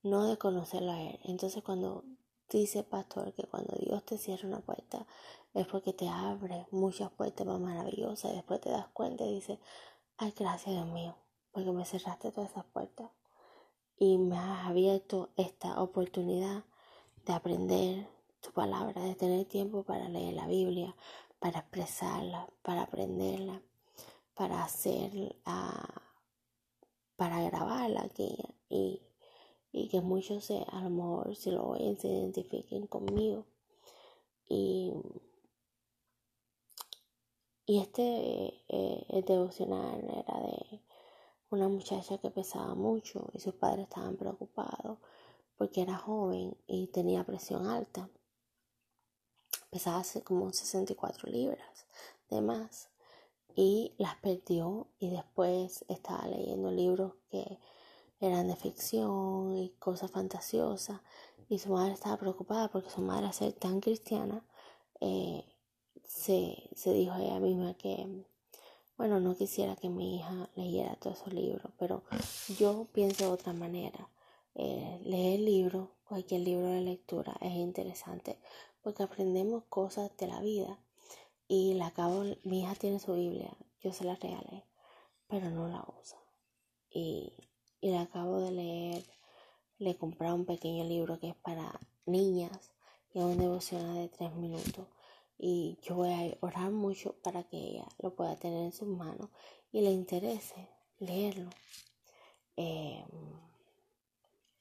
no 0.04 0.26
de 0.26 0.36
conocerlo 0.36 0.92
a 0.92 1.00
Él. 1.02 1.18
Entonces 1.24 1.64
cuando 1.64 2.04
dice 2.50 2.82
pastor 2.84 3.32
que 3.34 3.44
cuando 3.44 3.76
Dios 3.76 4.04
te 4.04 4.18
cierra 4.18 4.48
una 4.48 4.60
puerta 4.60 5.06
es 5.54 5.66
porque 5.66 5.92
te 5.92 6.08
abre 6.08 6.66
muchas 6.70 7.10
puertas 7.10 7.46
más 7.46 7.60
maravillosas 7.60 8.32
y 8.32 8.36
después 8.36 8.60
te 8.60 8.70
das 8.70 8.88
cuenta 8.88 9.24
y 9.24 9.34
dices, 9.34 9.58
ay 10.16 10.32
gracias 10.36 10.74
Dios 10.74 10.86
mío, 10.88 11.16
porque 11.52 11.72
me 11.72 11.84
cerraste 11.84 12.32
todas 12.32 12.50
esas 12.50 12.64
puertas. 12.66 13.10
y 13.96 14.18
me 14.18 14.36
has 14.36 14.66
abierto 14.66 15.30
esta 15.36 15.80
oportunidad 15.80 16.64
de 17.24 17.32
aprender 17.32 18.08
tu 18.40 18.50
palabra, 18.52 19.02
de 19.02 19.14
tener 19.14 19.46
tiempo 19.46 19.84
para 19.84 20.08
leer 20.08 20.34
la 20.34 20.46
Biblia, 20.46 20.94
para 21.38 21.60
expresarla, 21.60 22.48
para 22.62 22.82
aprenderla, 22.82 23.62
para 24.34 24.64
hacer, 24.64 25.36
para 27.16 27.42
grabarla 27.42 28.02
aquí 28.02 28.36
y, 28.68 29.00
y 29.74 29.88
que 29.88 30.00
muchos 30.00 30.44
se, 30.44 30.64
a 30.70 30.82
lo 30.82 30.90
mejor 30.90 31.34
si 31.34 31.50
lo 31.50 31.66
oyen 31.70 31.98
se 31.98 32.06
identifiquen 32.06 32.86
conmigo. 32.86 33.44
Y, 34.48 34.92
y 37.66 37.80
este 37.80 38.62
eh, 38.68 39.24
devocional 39.26 39.98
era 40.04 40.40
de 40.40 40.80
una 41.50 41.68
muchacha 41.68 42.18
que 42.18 42.30
pesaba 42.30 42.76
mucho 42.76 43.28
y 43.32 43.40
sus 43.40 43.54
padres 43.54 43.88
estaban 43.88 44.16
preocupados 44.16 44.98
porque 45.56 45.82
era 45.82 45.96
joven 45.96 46.56
y 46.68 46.86
tenía 46.86 47.24
presión 47.24 47.66
alta. 47.66 48.08
Pesaba 49.70 50.04
como 50.22 50.52
64 50.52 51.28
libras 51.32 51.86
de 52.30 52.40
más 52.40 52.90
y 53.56 53.92
las 53.98 54.14
perdió 54.16 54.86
y 55.00 55.10
después 55.10 55.84
estaba 55.88 56.28
leyendo 56.28 56.70
libros 56.70 57.14
que 57.28 57.58
eran 58.26 58.48
de 58.48 58.56
ficción 58.56 59.56
y 59.56 59.70
cosas 59.78 60.10
fantasiosas 60.10 61.00
y 61.48 61.58
su 61.58 61.70
madre 61.70 61.94
estaba 61.94 62.16
preocupada 62.16 62.68
porque 62.68 62.90
su 62.90 63.00
madre 63.00 63.26
al 63.26 63.34
ser 63.34 63.52
tan 63.52 63.80
cristiana 63.80 64.44
eh, 65.00 65.44
se, 66.04 66.70
se 66.74 66.92
dijo 66.92 67.16
ella 67.16 67.40
misma 67.40 67.74
que 67.74 68.24
bueno, 68.96 69.18
no 69.18 69.34
quisiera 69.34 69.74
que 69.74 69.88
mi 69.88 70.16
hija 70.16 70.48
leyera 70.54 70.94
todos 70.96 71.18
esos 71.18 71.32
libros, 71.32 71.72
pero 71.78 72.04
yo 72.58 72.86
pienso 72.92 73.24
de 73.24 73.32
otra 73.32 73.52
manera. 73.52 74.08
Eh, 74.54 75.00
leer 75.02 75.40
libros, 75.40 75.88
cualquier 76.04 76.42
libro 76.42 76.68
de 76.68 76.80
lectura 76.80 77.36
es 77.40 77.54
interesante 77.54 78.38
porque 78.82 79.02
aprendemos 79.02 79.64
cosas 79.68 80.16
de 80.16 80.28
la 80.28 80.40
vida. 80.40 80.78
Y 81.48 81.74
la 81.74 81.88
acabo, 81.88 82.24
mi 82.44 82.62
hija 82.62 82.74
tiene 82.76 83.00
su 83.00 83.14
Biblia, 83.14 83.56
yo 83.80 83.92
se 83.92 84.04
la 84.04 84.14
regalé, 84.14 84.64
pero 85.26 85.50
no 85.50 85.68
la 85.68 85.84
usa. 86.00 86.18
Y, 86.90 87.32
y 87.84 87.90
la 87.90 88.00
acabo 88.00 88.40
de 88.40 88.50
leer, 88.50 89.04
le 89.78 89.94
compré 89.98 90.32
un 90.32 90.46
pequeño 90.46 90.84
libro 90.84 91.20
que 91.20 91.28
es 91.28 91.34
para 91.34 91.78
niñas 92.06 92.72
y 93.12 93.18
es 93.18 93.24
un 93.26 93.36
devocional 93.36 93.96
de 93.96 94.08
tres 94.08 94.34
minutos 94.36 94.86
y 95.36 95.76
yo 95.82 95.96
voy 95.96 96.08
a 96.10 96.38
orar 96.40 96.70
mucho 96.70 97.14
para 97.22 97.42
que 97.42 97.58
ella 97.58 97.86
lo 97.98 98.14
pueda 98.14 98.36
tener 98.36 98.64
en 98.64 98.72
sus 98.72 98.88
manos 98.88 99.28
y 99.70 99.82
le 99.82 99.90
interese 99.90 100.66
leerlo. 100.98 101.50
Em, 102.56 103.04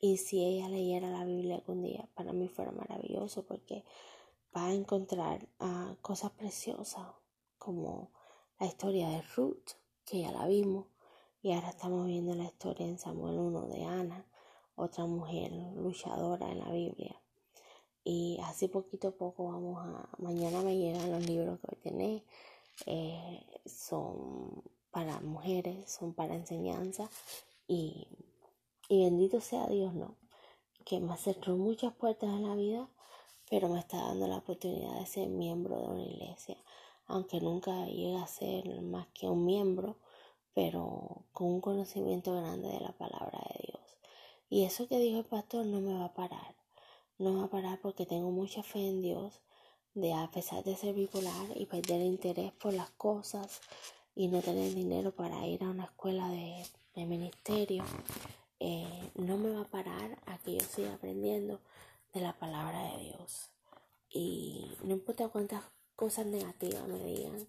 y 0.01 0.17
si 0.17 0.43
ella 0.43 0.67
leyera 0.67 1.09
la 1.09 1.23
Biblia 1.23 1.55
algún 1.55 1.81
día, 1.81 2.09
para 2.15 2.33
mí 2.33 2.49
fuera 2.49 2.73
maravilloso 2.73 3.45
porque 3.45 3.85
va 4.53 4.65
a 4.65 4.73
encontrar 4.73 5.47
ah, 5.61 5.95
cosas 6.01 6.31
preciosas 6.31 7.07
como 7.57 8.11
la 8.59 8.65
historia 8.65 9.07
de 9.07 9.21
Ruth, 9.37 9.77
que 10.03 10.23
ya 10.23 10.31
la 10.33 10.45
vimos, 10.45 10.87
y 11.43 11.51
ahora 11.51 11.71
estamos 11.71 12.07
viendo 12.07 12.33
la 12.35 12.45
historia 12.45 12.87
en 12.87 12.97
Samuel 12.97 13.37
1 13.37 13.67
de 13.67 13.83
Ana, 13.83 14.25
otra 14.75 15.05
mujer 15.05 15.51
luchadora 15.75 16.49
en 16.49 16.59
la 16.59 16.71
Biblia. 16.71 17.21
Y 18.05 18.39
así 18.45 18.69
poquito 18.69 19.09
a 19.09 19.11
poco 19.11 19.49
vamos 19.49 19.77
a... 19.77 20.09
Mañana 20.19 20.61
me 20.61 20.77
llegan 20.77 21.11
los 21.11 21.25
libros 21.25 21.59
que 21.59 21.67
hoy 21.69 21.81
tenéis. 21.81 22.23
Eh, 22.85 23.45
son 23.65 24.63
para 24.89 25.19
mujeres, 25.19 25.91
son 25.91 26.13
para 26.13 26.33
enseñanza. 26.33 27.09
Y, 27.67 28.07
y 28.87 29.03
bendito 29.03 29.41
sea 29.41 29.67
Dios, 29.67 29.93
¿no? 29.93 30.15
Que 30.85 31.01
me 31.01 31.17
cerró 31.17 31.57
muchas 31.57 31.93
puertas 31.93 32.29
en 32.29 32.47
la 32.47 32.55
vida, 32.55 32.87
pero 33.49 33.67
me 33.67 33.79
está 33.79 33.97
dando 33.97 34.27
la 34.27 34.37
oportunidad 34.37 34.97
de 34.97 35.05
ser 35.05 35.27
miembro 35.27 35.77
de 35.77 35.87
una 35.87 36.03
iglesia. 36.03 36.55
Aunque 37.05 37.41
nunca 37.41 37.85
llegue 37.85 38.15
a 38.15 38.27
ser 38.27 38.81
más 38.81 39.07
que 39.07 39.27
un 39.27 39.43
miembro, 39.45 39.97
pero 40.53 41.25
con 41.31 41.47
un 41.47 41.61
conocimiento 41.61 42.35
grande 42.35 42.69
de 42.69 42.79
la 42.79 42.91
palabra 42.91 43.39
de 43.53 43.67
Dios. 43.67 43.97
Y 44.49 44.65
eso 44.65 44.87
que 44.87 44.99
dijo 44.99 45.19
el 45.19 45.25
pastor 45.25 45.65
no 45.65 45.79
me 45.81 45.93
va 45.93 46.05
a 46.05 46.13
parar 46.13 46.55
no 47.17 47.37
va 47.37 47.45
a 47.45 47.49
parar 47.49 47.79
porque 47.81 48.05
tengo 48.05 48.31
mucha 48.31 48.63
fe 48.63 48.87
en 48.87 49.01
Dios 49.01 49.41
de 49.93 50.13
a 50.13 50.29
pesar 50.31 50.63
de 50.63 50.75
ser 50.75 50.95
bipolar 50.95 51.55
y 51.55 51.65
perder 51.65 52.01
interés 52.01 52.51
por 52.53 52.73
las 52.73 52.89
cosas 52.91 53.61
y 54.15 54.27
no 54.27 54.41
tener 54.41 54.73
dinero 54.73 55.11
para 55.11 55.45
ir 55.47 55.63
a 55.63 55.69
una 55.69 55.85
escuela 55.85 56.29
de, 56.29 56.65
ministerio, 56.95 57.83
eh, 58.59 59.11
no 59.15 59.37
me 59.37 59.49
va 59.49 59.61
a 59.61 59.69
parar 59.69 60.19
a 60.27 60.37
que 60.37 60.53
yo 60.53 60.61
siga 60.61 60.93
aprendiendo 60.93 61.59
de 62.13 62.21
la 62.21 62.33
palabra 62.33 62.91
de 62.91 63.05
Dios. 63.05 63.49
Y 64.09 64.71
no 64.83 64.93
importa 64.93 65.29
cuántas 65.29 65.63
cosas 65.95 66.27
negativas 66.27 66.87
me 66.87 67.03
digan, 67.03 67.47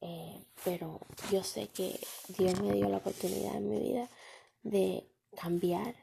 eh, 0.00 0.42
pero 0.64 1.00
yo 1.30 1.42
sé 1.42 1.68
que 1.68 1.98
Dios 2.36 2.60
me 2.60 2.72
dio 2.72 2.88
la 2.88 2.98
oportunidad 2.98 3.56
en 3.56 3.70
mi 3.70 3.78
vida 3.80 4.08
de 4.62 5.04
cambiar 5.40 5.94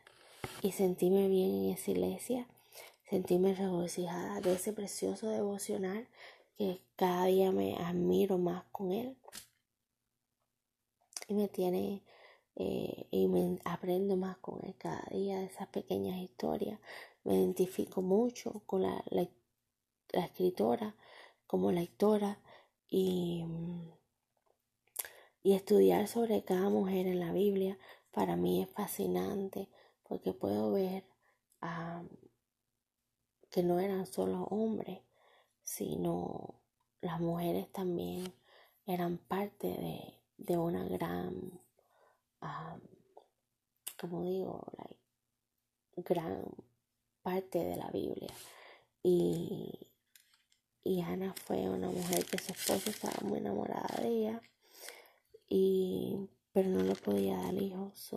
y 0.62 0.71
sentirme 0.71 1.27
bien 1.27 1.49
en 1.49 1.69
esa 1.71 1.91
iglesia 1.91 2.47
sentirme 3.10 3.53
regocijada 3.53 4.41
de 4.41 4.53
ese 4.53 4.73
precioso 4.73 5.29
devocional 5.29 6.08
que 6.58 6.81
cada 6.95 7.25
día 7.25 7.51
me 7.51 7.75
admiro 7.77 8.38
más 8.38 8.63
con 8.71 8.91
él. 8.91 9.15
Y 11.27 11.34
me 11.34 11.47
tiene 11.47 12.01
eh, 12.55 13.08
y 13.12 13.27
me 13.27 13.60
aprendo 13.65 14.15
más 14.15 14.38
con 14.38 14.63
él 14.65 14.75
cada 14.77 15.03
día 15.12 15.39
de 15.39 15.45
esas 15.45 15.67
pequeñas 15.67 16.17
historias. 16.17 16.79
Me 17.23 17.36
identifico 17.36 18.01
mucho 18.01 18.62
con 18.65 18.84
la, 18.84 19.03
la, 19.10 19.27
escritora 20.13 20.95
como 21.47 21.71
lectora 21.71 22.39
y, 22.89 23.45
y 25.43 25.54
estudiar 25.54 26.08
sobre 26.08 26.43
cada 26.43 26.69
mujer 26.69 27.08
en 27.08 27.19
la 27.19 27.32
Biblia 27.32 27.78
para 28.12 28.36
mí 28.36 28.62
es 28.62 28.69
fascinante 28.69 29.69
porque 30.08 30.34
puedo 30.34 30.71
ver 30.71 31.04
a 31.62 32.04
que 33.52 33.63
no 33.63 33.80
eran 33.80 34.06
solo 34.06 34.43
hombres, 34.45 35.00
sino 35.63 36.56
las 37.02 37.19
mujeres 37.19 37.71
también 37.71 38.34
eran 38.86 39.17
parte 39.17 39.67
de, 40.38 40.58
una 40.58 40.84
gran, 40.86 41.60
como 43.98 44.24
digo, 44.24 44.63
gran 45.95 46.43
parte 47.21 47.60
de 47.63 47.78
la 47.78 47.89
Biblia. 47.91 48.34
Y, 49.04 49.88
y 50.86 51.02
Ana 51.02 51.34
fue 51.34 51.67
una 51.67 51.89
mujer 51.89 52.26
que 52.26 52.38
su 52.38 52.52
esposo 52.54 52.91
estaba 52.91 53.28
muy 53.28 53.39
enamorada 53.39 54.02
de 54.02 54.08
ella, 54.08 54.41
y, 55.50 56.30
pero 56.54 56.69
no 56.69 56.84
le 56.84 56.95
podía 56.95 57.38
dar 57.38 57.56
hijos. 57.56 58.12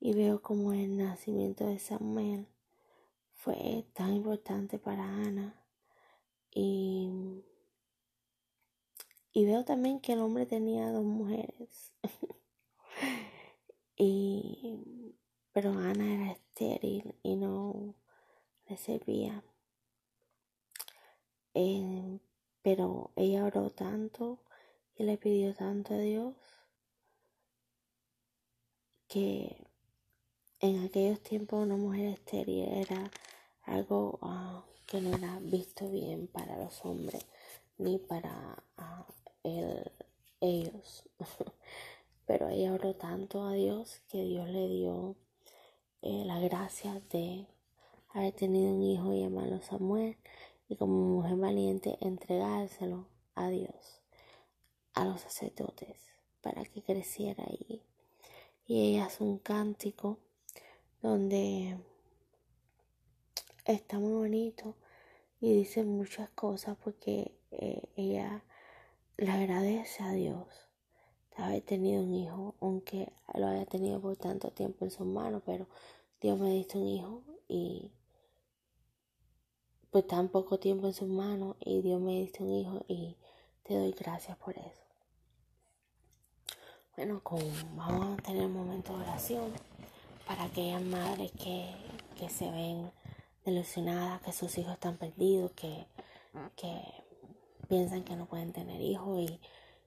y 0.00 0.14
veo 0.14 0.40
como 0.40 0.72
el 0.72 0.96
nacimiento 0.96 1.66
de 1.66 1.78
Samuel 1.78 2.46
fue 3.34 3.84
tan 3.92 4.14
importante 4.14 4.78
para 4.78 5.04
Ana 5.04 5.60
y, 6.50 7.10
y 9.32 9.44
veo 9.44 9.64
también 9.64 10.00
que 10.00 10.12
el 10.14 10.20
hombre 10.20 10.46
tenía 10.46 10.90
dos 10.90 11.04
mujeres 11.04 11.92
y 13.96 14.97
pero 15.60 15.72
Ana 15.72 16.14
era 16.14 16.30
estéril 16.30 17.16
y 17.24 17.34
no 17.34 17.92
le 18.68 18.76
servía 18.76 19.42
eh, 21.52 22.20
pero 22.62 23.10
ella 23.16 23.44
oró 23.44 23.70
tanto 23.70 24.38
y 24.94 25.02
le 25.02 25.16
pidió 25.16 25.52
tanto 25.56 25.94
a 25.94 25.98
Dios 25.98 26.36
que 29.08 29.56
en 30.60 30.84
aquellos 30.84 31.20
tiempos 31.24 31.64
una 31.64 31.74
mujer 31.74 32.06
estéril 32.06 32.68
era 32.68 33.10
algo 33.62 34.20
ah, 34.22 34.62
que 34.86 35.00
no 35.00 35.16
era 35.16 35.40
visto 35.40 35.90
bien 35.90 36.28
para 36.28 36.56
los 36.56 36.84
hombres 36.84 37.26
ni 37.78 37.98
para 37.98 38.62
ah, 38.76 39.04
ellos. 40.40 41.02
Pero 42.26 42.48
ella 42.48 42.74
oró 42.74 42.94
tanto 42.94 43.42
a 43.42 43.54
Dios 43.54 44.02
que 44.08 44.22
Dios 44.22 44.48
le 44.50 44.68
dio 44.68 45.16
eh, 46.02 46.24
la 46.24 46.38
gracia 46.38 47.00
de 47.10 47.46
haber 48.10 48.32
tenido 48.32 48.72
un 48.72 48.82
hijo 48.82 49.12
y 49.12 49.22
llamarlo 49.22 49.60
Samuel 49.60 50.16
y 50.68 50.76
como 50.76 50.94
mujer 50.94 51.36
valiente 51.36 51.98
entregárselo 52.00 53.08
a 53.34 53.48
Dios, 53.48 54.00
a 54.94 55.04
los 55.04 55.20
sacerdotes, 55.20 55.96
para 56.40 56.64
que 56.64 56.82
creciera 56.82 57.44
ahí. 57.44 57.82
Y 58.66 58.90
ella 58.90 59.06
hace 59.06 59.24
un 59.24 59.38
cántico 59.38 60.18
donde 61.02 61.78
está 63.64 63.98
muy 63.98 64.12
bonito 64.12 64.76
y 65.40 65.54
dice 65.54 65.84
muchas 65.84 66.30
cosas 66.30 66.76
porque 66.82 67.32
eh, 67.50 67.82
ella 67.96 68.44
le 69.16 69.30
agradece 69.30 70.02
a 70.02 70.12
Dios 70.12 70.67
haber 71.38 71.62
tenido 71.62 72.02
un 72.02 72.14
hijo, 72.14 72.54
aunque 72.60 73.12
lo 73.34 73.46
haya 73.46 73.64
tenido 73.66 74.00
por 74.00 74.16
tanto 74.16 74.50
tiempo 74.50 74.84
en 74.84 74.90
sus 74.90 75.06
manos, 75.06 75.42
pero 75.46 75.66
Dios 76.20 76.38
me 76.38 76.50
diste 76.50 76.78
un 76.78 76.86
hijo 76.88 77.22
y 77.48 77.92
por 79.90 80.02
tan 80.02 80.28
poco 80.28 80.58
tiempo 80.58 80.86
en 80.86 80.92
sus 80.92 81.08
manos 81.08 81.56
y 81.60 81.80
Dios 81.80 82.00
me 82.00 82.20
diste 82.20 82.42
un 82.42 82.52
hijo 82.52 82.84
y 82.88 83.16
te 83.62 83.74
doy 83.74 83.92
gracias 83.92 84.36
por 84.38 84.58
eso. 84.58 84.82
Bueno, 86.96 87.22
con, 87.22 87.40
vamos 87.76 88.18
a 88.18 88.22
tener 88.22 88.46
un 88.46 88.54
momento 88.54 88.96
de 88.96 89.04
oración 89.04 89.52
para 90.26 90.44
aquellas 90.44 90.82
madres 90.82 91.30
que, 91.32 91.72
que 92.18 92.28
se 92.28 92.50
ven 92.50 92.90
delusionadas, 93.44 94.20
que 94.22 94.32
sus 94.32 94.58
hijos 94.58 94.72
están 94.72 94.96
perdidos, 94.96 95.52
que, 95.52 95.86
que 96.56 96.82
piensan 97.68 98.02
que 98.02 98.16
no 98.16 98.26
pueden 98.26 98.52
tener 98.52 98.80
hijos 98.80 99.30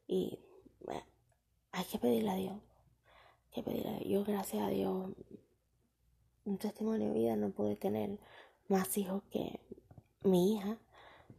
y 0.07 0.39
hay 1.71 1.85
que 1.85 1.99
pedirle 1.99 2.31
a 2.31 2.35
Dios. 2.35 2.55
Hay 2.55 3.51
que 3.55 3.63
pedirle 3.63 3.89
a 3.89 3.99
Dios. 3.99 4.09
Yo, 4.09 4.23
gracias 4.23 4.63
a 4.63 4.69
Dios, 4.69 5.11
un 6.45 6.57
testimonio 6.57 7.07
de 7.07 7.13
vida 7.13 7.35
no 7.35 7.51
pude 7.51 7.75
tener 7.75 8.19
más 8.67 8.97
hijos 8.97 9.23
que 9.31 9.59
mi 10.23 10.55
hija 10.55 10.77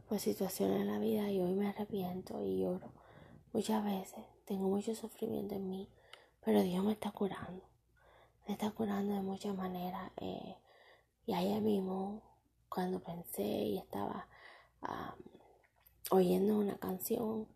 por 0.09 0.19
situaciones 0.19 0.81
en 0.81 0.87
la 0.89 0.99
vida 0.99 1.31
y 1.31 1.41
hoy 1.41 1.55
me 1.55 1.69
arrepiento 1.69 2.45
y 2.45 2.61
lloro. 2.61 2.93
Muchas 3.53 3.85
veces 3.85 4.25
tengo 4.45 4.69
mucho 4.69 4.95
sufrimiento 4.95 5.55
en 5.55 5.69
mí, 5.69 5.89
pero 6.45 6.63
Dios 6.63 6.85
me 6.85 6.93
está 6.93 7.11
curando 7.11 7.73
me 8.47 8.55
está 8.55 8.71
curando 8.71 9.15
de 9.15 9.21
muchas 9.21 9.55
maneras. 9.55 10.11
Eh, 10.17 10.57
y 11.27 11.35
ayer 11.35 11.61
mismo, 11.61 12.23
cuando 12.69 13.01
pensé 13.01 13.43
y 13.43 13.79
estaba 13.79 14.27
oyendo 16.11 16.59
una 16.59 16.77
canción, 16.77 17.47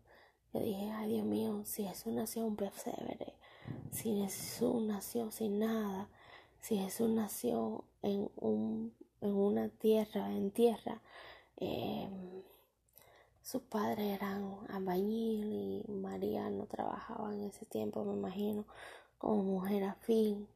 dije, 0.59 0.91
ay 0.91 1.09
Dios 1.09 1.25
mío, 1.25 1.61
si 1.65 1.83
Jesús 1.83 2.13
nació 2.13 2.45
un 2.45 2.55
pesebre, 2.55 3.33
si 3.91 4.21
Jesús 4.21 4.81
nació 4.81 5.31
sin 5.31 5.59
nada, 5.59 6.09
si 6.61 6.77
Jesús 6.77 7.09
nació 7.09 7.83
en, 8.01 8.29
un, 8.37 8.93
en 9.21 9.33
una 9.33 9.69
tierra, 9.69 10.31
en 10.31 10.51
tierra, 10.51 11.01
eh, 11.57 12.09
sus 13.41 13.61
padres 13.61 14.15
eran 14.15 14.57
albañil 14.69 15.83
y 15.87 15.91
María 15.91 16.49
no 16.49 16.65
trabajaba 16.65 17.33
en 17.33 17.45
ese 17.45 17.65
tiempo, 17.65 18.03
me 18.03 18.13
imagino, 18.13 18.65
como 19.17 19.43
mujer 19.43 19.85
afín. 19.85 20.47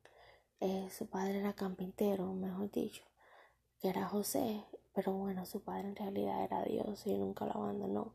Eh, 0.59 0.89
su 0.91 1.07
padre 1.07 1.39
era 1.39 1.53
carpintero, 1.53 2.33
mejor 2.33 2.69
dicho, 2.69 3.03
que 3.79 3.89
era 3.89 4.07
José, 4.07 4.65
pero 4.93 5.13
bueno, 5.13 5.45
su 5.45 5.61
padre 5.61 5.87
en 5.87 5.95
realidad 5.95 6.43
era 6.43 6.63
Dios 6.63 7.07
y 7.07 7.17
nunca 7.17 7.45
lo 7.45 7.53
abandonó. 7.53 8.13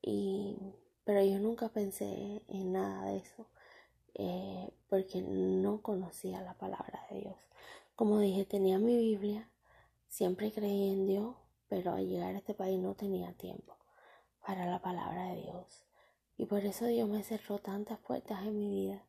Y, 0.00 0.56
pero 1.04 1.22
yo 1.22 1.38
nunca 1.38 1.68
pensé 1.68 2.42
en 2.48 2.72
nada 2.72 3.06
de 3.06 3.18
eso, 3.18 3.46
eh, 4.14 4.70
porque 4.88 5.22
no 5.22 5.82
conocía 5.82 6.40
la 6.40 6.54
palabra 6.54 7.06
de 7.10 7.20
Dios. 7.20 7.36
Como 7.96 8.18
dije, 8.18 8.44
tenía 8.44 8.78
mi 8.78 8.96
Biblia, 8.96 9.50
siempre 10.08 10.52
creí 10.52 10.92
en 10.92 11.06
Dios, 11.06 11.36
pero 11.68 11.92
al 11.92 12.06
llegar 12.08 12.34
a 12.34 12.38
este 12.38 12.54
país 12.54 12.78
no 12.78 12.94
tenía 12.94 13.32
tiempo 13.32 13.76
para 14.46 14.66
la 14.66 14.80
palabra 14.80 15.28
de 15.28 15.42
Dios. 15.42 15.84
Y 16.36 16.46
por 16.46 16.64
eso 16.64 16.86
Dios 16.86 17.08
me 17.08 17.22
cerró 17.22 17.58
tantas 17.58 17.98
puertas 17.98 18.42
en 18.42 18.56
mi 18.56 18.70
vida. 18.70 19.04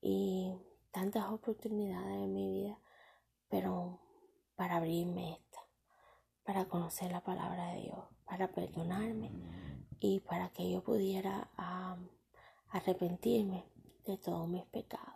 Y 0.00 0.56
tantas 0.92 1.30
oportunidades 1.30 2.22
en 2.22 2.32
mi 2.32 2.50
vida, 2.50 2.78
pero 3.48 3.98
para 4.56 4.76
abrirme 4.76 5.32
esta, 5.32 5.60
para 6.44 6.66
conocer 6.66 7.10
la 7.10 7.22
palabra 7.22 7.72
de 7.72 7.82
Dios, 7.82 8.04
para 8.26 8.52
perdonarme 8.52 9.30
y 10.02 10.18
para 10.18 10.48
que 10.48 10.68
yo 10.68 10.82
pudiera 10.82 11.48
arrepentirme 12.70 13.64
de 14.04 14.18
todos 14.18 14.48
mis 14.48 14.64
pecados. 14.66 15.14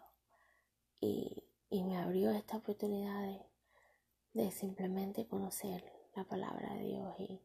Y, 1.01 1.43
me 1.71 1.99
abrió 1.99 2.31
esta 2.31 2.57
oportunidad 2.57 3.41
de, 4.33 4.51
simplemente 4.53 5.27
conocer 5.27 5.85
la 6.15 6.25
palabra 6.25 6.75
de 6.75 6.85
Dios 6.85 7.15
y, 7.19 7.43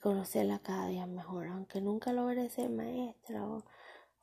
conocerla 0.00 0.58
cada 0.58 0.88
día 0.88 1.06
mejor, 1.06 1.46
aunque 1.46 1.80
nunca 1.80 2.12
logré 2.12 2.50
ser 2.50 2.68
maestra 2.68 3.46
o, 3.46 3.64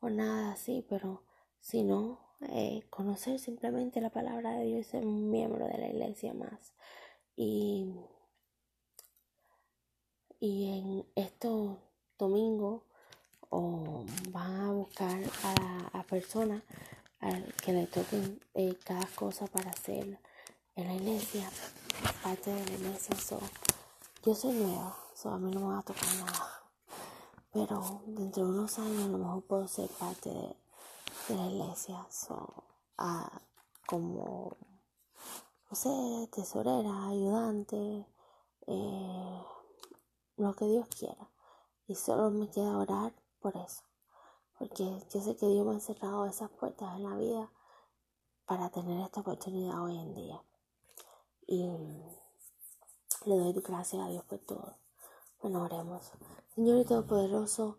o 0.00 0.10
nada 0.10 0.52
así, 0.52 0.84
pero 0.88 1.24
si 1.60 1.82
no 1.82 2.20
eh, 2.42 2.82
conocer 2.90 3.38
simplemente 3.38 4.00
la 4.00 4.10
palabra 4.10 4.52
de 4.52 4.66
Dios 4.66 4.80
y 4.80 4.90
ser 4.90 5.06
un 5.06 5.30
miembro 5.30 5.66
de 5.66 5.78
la 5.78 5.88
iglesia 5.88 6.34
más. 6.34 6.74
Y, 7.36 7.96
y 10.38 10.78
en 10.78 11.06
estos 11.16 11.78
domingos 12.18 12.82
o 13.50 14.04
van 14.30 14.60
a 14.60 14.72
buscar 14.72 15.20
a, 15.44 15.98
a 15.98 16.02
personas 16.04 16.62
que 17.62 17.72
le 17.72 17.86
toquen 17.86 18.40
eh, 18.54 18.78
cada 18.84 19.06
cosa 19.14 19.46
para 19.46 19.70
hacer 19.70 20.18
en 20.76 20.86
la 20.86 20.94
iglesia, 20.94 21.50
parte 22.22 22.50
de 22.50 22.64
la 22.64 22.72
iglesia. 22.72 23.16
yo 24.22 24.34
soy 24.34 24.54
nueva, 24.54 24.94
a 25.24 25.38
mí 25.38 25.50
no 25.50 25.60
me 25.60 25.66
va 25.66 25.78
a 25.78 25.82
tocar 25.82 26.14
nada. 26.16 26.62
Pero 27.52 28.02
dentro 28.06 28.44
de 28.44 28.50
unos 28.50 28.78
años 28.78 29.04
a 29.04 29.08
lo 29.08 29.18
mejor 29.18 29.42
puedo 29.44 29.68
ser 29.68 29.88
parte 29.90 30.28
de, 30.28 30.56
la 31.34 31.46
iglesia 31.46 32.06
son 32.10 32.46
como, 33.86 34.56
no 35.70 35.76
sé, 35.76 36.28
tesorera, 36.30 37.08
ayudante, 37.08 38.06
eh, 38.66 39.42
lo 40.36 40.54
que 40.54 40.66
Dios 40.66 40.88
quiera. 40.88 41.30
Y 41.86 41.94
solo 41.94 42.30
me 42.30 42.50
queda 42.50 42.78
orar 42.78 43.12
por 43.40 43.56
eso. 43.56 43.82
Porque 44.58 44.84
yo 45.10 45.20
sé 45.20 45.36
que 45.36 45.46
Dios 45.46 45.66
me 45.66 45.76
ha 45.76 45.80
cerrado 45.80 46.26
esas 46.26 46.50
puertas 46.50 46.96
en 46.96 47.04
la 47.04 47.16
vida 47.16 47.50
para 48.46 48.70
tener 48.70 49.00
esta 49.04 49.20
oportunidad 49.20 49.82
hoy 49.82 49.98
en 49.98 50.14
día. 50.14 50.42
Y 51.46 51.66
le 53.26 53.36
doy 53.36 53.52
gracias 53.52 54.02
a 54.02 54.08
Dios 54.08 54.24
por 54.24 54.38
todo. 54.38 54.76
Bueno, 55.42 55.62
oremos. 55.62 56.10
Señor 56.54 56.84
Todopoderoso, 56.86 57.78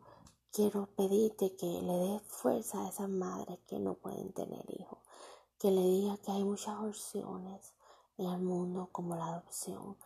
quiero 0.52 0.88
pedirte 0.96 1.56
que 1.56 1.66
le 1.66 1.94
des 1.94 2.22
fuerza 2.24 2.82
a 2.82 2.90
esas 2.90 3.10
madres 3.10 3.60
que 3.68 3.80
no 3.80 3.96
pueden 3.96 4.34
tener 4.34 4.64
hijos, 4.80 5.00
que 5.58 5.72
le 5.72 5.82
digas 5.82 6.20
que 6.20 6.32
hay 6.32 6.44
muchas 6.44 6.80
opciones 6.80 7.74
en 8.18 8.28
el 8.28 8.40
mundo 8.40 8.90
como 8.92 9.16
la 9.16 9.28
adopción, 9.28 9.98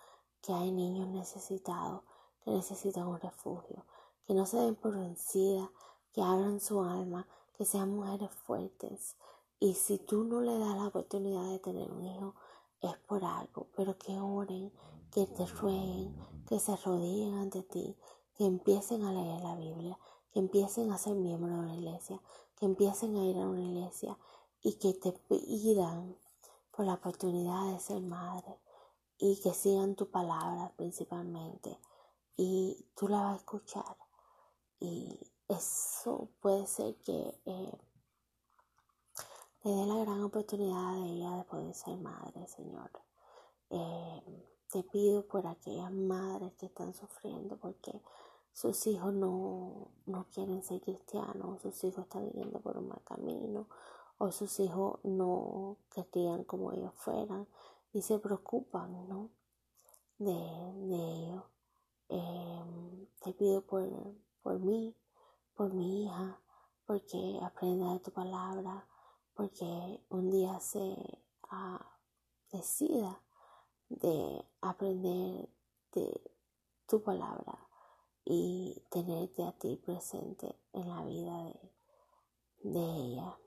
que 0.42 0.54
hay 0.54 0.72
niños 0.72 1.08
necesitados 1.10 2.04
que 2.43 2.52
necesitan 2.52 3.08
un 3.08 3.19
refugio, 3.19 3.86
que 4.25 4.34
no 4.34 4.45
se 4.45 4.58
den 4.58 4.75
por 4.75 4.97
vencidas, 4.97 5.69
que 6.13 6.21
abran 6.21 6.60
su 6.60 6.82
alma, 6.82 7.28
que 7.58 7.65
sean 7.65 7.95
mujeres 7.95 8.32
fuertes. 8.32 9.17
Y 9.60 9.73
si 9.73 9.97
tú 9.97 10.23
no 10.23 10.41
le 10.41 10.58
das 10.58 10.75
la 10.75 10.88
oportunidad 10.88 11.49
de 11.49 11.60
tener 11.60 11.91
un 11.91 12.06
hijo, 12.06 12.36
es 12.82 12.97
por 13.08 13.25
algo, 13.25 13.67
pero 13.75 13.97
que 13.97 14.19
oren, 14.19 14.71
que 15.12 15.25
te 15.25 15.45
rueguen, 15.45 16.15
que 16.47 16.60
se 16.60 16.71
arrodillen 16.71 17.36
ante 17.36 17.63
ti, 17.63 17.97
que 18.36 18.45
empiecen 18.45 19.04
a 19.04 19.12
leer 19.12 19.41
la 19.41 19.56
Biblia, 19.56 19.99
que 20.32 20.39
empiecen 20.39 20.91
a 20.91 20.97
ser 20.97 21.15
miembros 21.15 21.52
de 21.52 21.60
una 21.60 21.75
iglesia, 21.75 22.21
que 22.56 22.65
empiecen 22.65 23.15
a 23.17 23.25
ir 23.25 23.38
a 23.38 23.47
una 23.47 23.62
iglesia 23.62 24.17
y 24.62 24.73
que 24.75 24.93
te 24.93 25.12
pidan 25.12 26.15
por 26.71 26.86
la 26.86 26.93
oportunidad 26.93 27.73
de 27.73 27.80
ser 27.80 28.02
madre 28.02 28.60
y 29.17 29.39
que 29.41 29.54
sigan 29.54 29.95
tu 29.95 30.10
palabra 30.10 30.71
principalmente 30.78 31.78
y 32.41 32.86
tú 32.95 33.10
la 33.10 33.21
vas 33.21 33.34
a 33.34 33.36
escuchar 33.36 33.97
y 34.80 35.19
eso 35.49 36.30
puede 36.39 36.65
ser 36.67 36.95
que 36.99 37.38
eh, 37.45 37.78
le 39.63 39.71
dé 39.71 39.86
la 39.86 39.97
gran 39.97 40.23
oportunidad 40.23 40.93
de 40.93 41.10
ella 41.10 41.36
de 41.36 41.43
poder 41.43 41.73
ser 41.73 41.97
madre, 41.97 42.47
Señor. 42.47 42.91
Eh, 43.71 44.21
te 44.71 44.84
pido 44.84 45.28
por 45.28 45.45
aquellas 45.47 45.91
madres 45.91 46.54
que 46.54 46.67
están 46.67 46.93
sufriendo 46.93 47.58
porque 47.58 48.02
sus 48.54 48.88
hijos 48.88 49.13
no, 49.13 49.89
no 50.06 50.25
quieren 50.34 50.63
ser 50.63 50.80
cristianos, 50.80 51.62
sus 51.62 51.84
hijos 51.84 52.06
están 52.06 52.23
viviendo 52.23 52.62
por 52.62 52.78
un 52.78 52.88
mal 52.88 53.02
camino, 53.04 53.67
o 54.17 54.32
sus 54.32 54.62
hijos 54.62 55.02
no 55.04 55.75
querían 55.93 56.45
como 56.45 56.71
ellos 56.71 56.93
fueran 56.95 57.49
y 57.91 58.02
se 58.02 58.17
preocupan, 58.17 59.10
¿no? 59.10 59.30
De, 60.19 60.32
ellos. 60.95 61.43
Em, 62.10 63.06
te 63.22 63.34
pido 63.34 63.62
por, 63.62 63.88
por 64.41 64.60
mí, 64.60 64.95
por 65.56 65.74
mi 65.74 66.06
hija, 66.06 66.41
porque 66.86 67.39
aprenda 67.43 67.93
de 67.93 68.00
tu 68.00 68.12
palabra, 68.12 68.88
porque 69.36 70.04
un 70.10 70.32
día 70.32 70.60
se 70.60 70.95
ah, 71.50 71.98
decida 72.52 73.22
de 73.89 74.43
aprender 74.62 75.50
de 75.91 76.32
tu 76.88 77.04
palabra 77.04 77.67
y 78.26 78.84
tenerte 78.89 79.43
a 79.43 79.52
ti 79.52 79.76
presente 79.78 80.60
en 80.74 80.89
la 80.89 81.04
vida 81.06 81.54
de, 82.63 82.80
ella. 82.80 83.39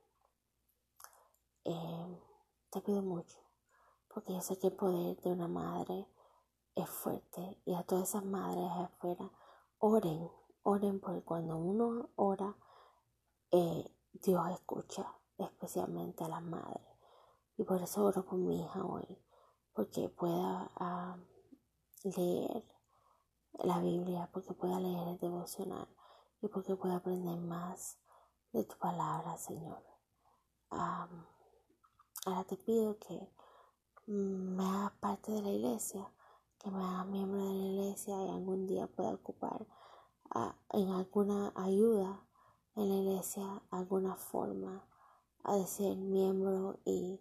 Eh, 1.64 2.20
te 2.70 2.80
pido 2.80 3.02
mucho, 3.02 3.38
porque 4.12 4.34
yo 4.34 4.40
sé 4.40 4.56
que 4.58 4.68
el 4.68 4.72
poder 4.74 5.20
de 5.20 5.32
una 5.32 5.48
madre 5.48 6.06
es 6.74 6.88
fuerte 6.88 7.60
y 7.64 7.74
a 7.74 7.82
todas 7.82 8.08
esas 8.08 8.24
madres 8.24 8.70
afuera, 8.76 9.30
oren, 9.78 10.30
oren 10.62 11.00
porque 11.00 11.22
cuando 11.22 11.56
uno 11.56 12.10
ora, 12.16 12.56
eh, 13.50 13.94
Dios 14.12 14.50
escucha, 14.50 15.06
especialmente 15.38 16.24
a 16.24 16.28
las 16.28 16.42
madres. 16.42 16.82
Y 17.56 17.64
por 17.64 17.82
eso 17.82 18.04
oro 18.04 18.24
por 18.24 18.38
mi 18.38 18.62
hija 18.62 18.84
hoy, 18.84 19.18
porque 19.72 20.08
pueda 20.08 20.70
ah, 20.76 21.16
leer 22.04 22.64
la 23.64 23.78
Biblia, 23.80 24.28
porque 24.32 24.54
pueda 24.54 24.80
leer 24.80 25.08
el 25.08 25.18
devocional 25.18 25.88
y 26.40 26.48
porque 26.48 26.76
pueda 26.76 26.96
aprender 26.96 27.38
más 27.38 27.98
de 28.52 28.64
tu 28.64 28.76
palabra, 28.78 29.36
Señor. 29.36 29.82
ahora 30.70 32.44
te 32.48 32.56
pido 32.56 32.98
que 32.98 33.32
me 34.06 34.64
hagas 34.64 34.92
parte 34.92 35.32
de 35.32 35.42
la 35.42 35.50
iglesia, 35.50 36.12
que 36.62 36.70
me 36.70 36.82
hagas 36.84 37.06
miembro 37.06 37.44
de 37.44 37.54
la 37.54 37.66
iglesia 37.66 38.14
y 38.24 38.28
algún 38.30 38.66
día 38.66 38.86
pueda 38.86 39.14
ocupar 39.14 39.66
ah, 40.30 40.56
en 40.70 40.88
alguna 40.90 41.52
ayuda 41.56 42.24
en 42.76 42.88
la 42.88 42.94
iglesia, 42.94 43.62
alguna 43.70 44.16
forma 44.16 44.86
de 45.44 45.66
ser 45.66 45.96
miembro 45.96 46.78
y 46.84 47.20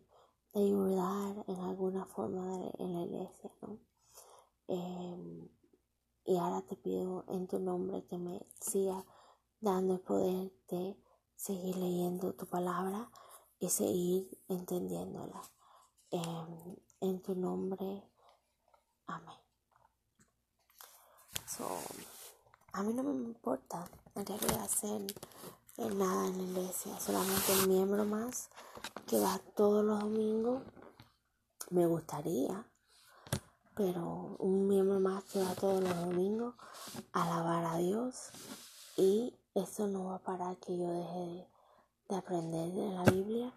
de 0.54 0.62
ayudar 0.62 1.43
en 1.47 1.60
alguna 1.60 2.06
forma 2.06 2.69
en 2.77 2.93
la 2.93 3.01
iglesia, 3.01 3.51
¿no? 3.62 3.80
Em, 4.67 5.49
y 6.23 6.38
ahora 6.38 6.62
te 6.62 6.75
pido 6.75 7.25
en 7.27 7.47
tu 7.47 7.60
nombre 7.60 8.06
que 8.06 8.17
me 8.17 8.45
siga 8.60 9.06
dando 9.60 9.95
el 9.95 9.99
poder 10.01 10.54
de 10.69 10.97
seguir 11.36 11.75
leyendo 11.77 12.34
tu 12.34 12.45
palabra 12.45 13.10
y 13.60 13.69
seguir 13.69 14.30
entendiéndola. 14.47 15.41
Em, 16.12 16.75
en 17.01 17.21
tu 17.21 17.36
nombre, 17.36 18.11
amén. 19.07 19.37
a 22.73 22.83
mí 22.83 22.93
no 22.93 23.03
me 23.03 23.11
importa 23.11 23.85
en 24.15 24.25
realidad 24.25 24.63
hacer 24.63 25.01
nada 25.77 26.27
en 26.27 26.37
la 26.37 26.43
iglesia, 26.43 26.99
solamente 26.99 27.53
el 27.53 27.67
miembro 27.67 28.05
más 28.05 28.49
que 29.07 29.19
va 29.19 29.39
todos 29.55 29.83
los 29.83 29.99
domingos. 29.99 30.63
Me 31.69 31.85
gustaría 31.85 32.65
pero 33.75 34.35
un 34.39 34.67
miembro 34.67 34.99
más 34.99 35.23
que 35.25 35.39
va 35.39 35.55
todos 35.55 35.81
los 35.81 35.95
domingos 35.95 36.55
a 37.13 37.23
alabar 37.23 37.65
a 37.65 37.77
Dios 37.77 38.29
y 38.97 39.33
eso 39.55 39.87
no 39.87 40.05
va 40.05 40.15
a 40.15 40.19
parar 40.19 40.57
que 40.57 40.77
yo 40.77 40.87
deje 40.91 41.47
de, 42.09 42.15
aprender 42.15 42.71
de 42.73 42.91
la 42.91 43.03
Biblia 43.05 43.53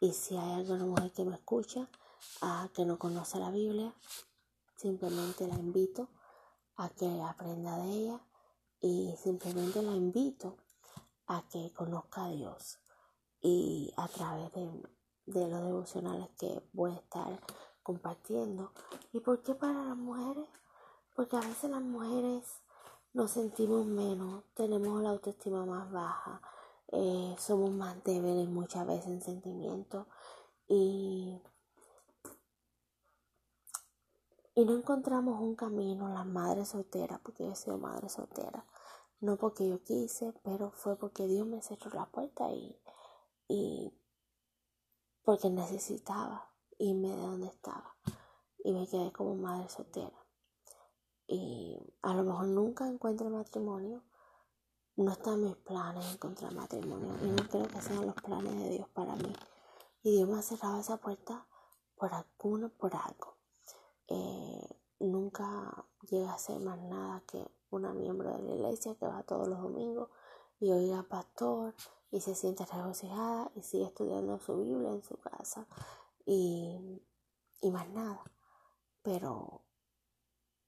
y 0.00 0.12
si 0.12 0.36
hay 0.36 0.54
alguna 0.54 0.84
mujer 0.84 1.12
que 1.12 1.24
me 1.24 1.36
escucha 1.36 1.88
a 2.40 2.68
que 2.74 2.84
no 2.84 2.98
conoce 2.98 3.38
la 3.38 3.50
Biblia 3.50 3.94
simplemente 4.82 5.46
la 5.46 5.54
invito 5.54 6.08
a 6.76 6.88
que 6.88 7.22
aprenda 7.22 7.78
de 7.78 7.92
ella 7.92 8.20
y 8.80 9.14
simplemente 9.16 9.80
la 9.80 9.92
invito 9.92 10.56
a 11.28 11.48
que 11.48 11.72
conozca 11.72 12.24
a 12.24 12.30
Dios 12.30 12.78
y 13.40 13.92
a 13.96 14.08
través 14.08 14.52
de, 14.52 14.68
de 15.26 15.48
los 15.48 15.62
devocionales 15.62 16.28
que 16.36 16.68
voy 16.72 16.90
a 16.90 16.96
estar 16.96 17.40
compartiendo. 17.82 18.72
¿Y 19.12 19.20
por 19.20 19.40
qué 19.42 19.54
para 19.54 19.84
las 19.84 19.96
mujeres? 19.96 20.48
Porque 21.14 21.36
a 21.36 21.40
veces 21.40 21.70
las 21.70 21.82
mujeres 21.82 22.44
nos 23.12 23.30
sentimos 23.30 23.86
menos, 23.86 24.42
tenemos 24.54 25.00
la 25.00 25.10
autoestima 25.10 25.64
más 25.64 25.90
baja, 25.92 26.42
eh, 26.88 27.36
somos 27.38 27.70
más 27.70 28.02
débiles 28.02 28.48
muchas 28.48 28.86
veces 28.86 29.06
en 29.06 29.20
sentimientos 29.20 30.06
y, 30.66 31.40
y 34.54 34.64
no 34.64 34.76
encontramos 34.76 35.40
un 35.40 35.54
camino 35.54 36.08
las 36.08 36.26
madres 36.26 36.68
solteras, 36.68 37.20
porque 37.20 37.46
yo 37.46 37.54
sido 37.54 37.78
madre 37.78 38.08
soltera, 38.08 38.66
no 39.20 39.36
porque 39.36 39.68
yo 39.68 39.82
quise, 39.82 40.32
pero 40.42 40.70
fue 40.72 40.96
porque 40.96 41.26
Dios 41.26 41.46
me 41.46 41.62
cerró 41.62 41.90
la 41.92 42.06
puerta 42.06 42.50
y, 42.50 42.78
y 43.48 43.92
porque 45.24 45.48
necesitaba 45.48 46.50
irme 46.78 47.08
de 47.08 47.22
donde 47.22 47.46
estaba 47.46 47.96
y 48.64 48.72
me 48.72 48.86
quedé 48.88 49.12
como 49.12 49.34
madre 49.36 49.68
soltera. 49.68 50.26
Y 51.26 51.78
a 52.02 52.14
lo 52.14 52.24
mejor 52.24 52.46
nunca 52.46 52.86
encuentro 52.86 53.30
matrimonio, 53.30 54.02
no 54.96 55.12
está 55.12 55.32
en 55.32 55.44
mis 55.44 55.56
planes 55.56 56.12
encontrar 56.12 56.52
matrimonio 56.52 57.16
y 57.22 57.28
no 57.28 57.48
creo 57.48 57.66
que 57.68 57.80
sean 57.80 58.04
los 58.04 58.16
planes 58.16 58.54
de 58.54 58.68
Dios 58.70 58.88
para 58.90 59.16
mí. 59.16 59.32
Y 60.02 60.16
Dios 60.16 60.28
me 60.28 60.38
ha 60.38 60.42
cerrado 60.42 60.80
esa 60.80 60.98
puerta 60.98 61.46
por 61.96 62.12
alguno, 62.12 62.68
por 62.68 62.94
algo. 62.94 63.41
Eh, 64.12 64.68
nunca 65.00 65.86
llega 66.10 66.34
a 66.34 66.38
ser 66.38 66.60
más 66.60 66.78
nada 66.82 67.22
que 67.26 67.50
una 67.70 67.94
miembro 67.94 68.30
de 68.30 68.42
la 68.42 68.52
iglesia 68.52 68.94
que 68.94 69.06
va 69.06 69.22
todos 69.22 69.48
los 69.48 69.58
domingos 69.58 70.10
y 70.60 70.70
oiga 70.70 71.02
pastor 71.02 71.74
y 72.10 72.20
se 72.20 72.34
siente 72.34 72.66
regocijada 72.66 73.50
y 73.54 73.62
sigue 73.62 73.86
estudiando 73.86 74.38
su 74.38 74.58
Biblia 74.58 74.90
en 74.90 75.02
su 75.02 75.16
casa 75.16 75.66
y, 76.26 77.02
y 77.62 77.70
más 77.70 77.88
nada. 77.88 78.22
Pero 79.02 79.62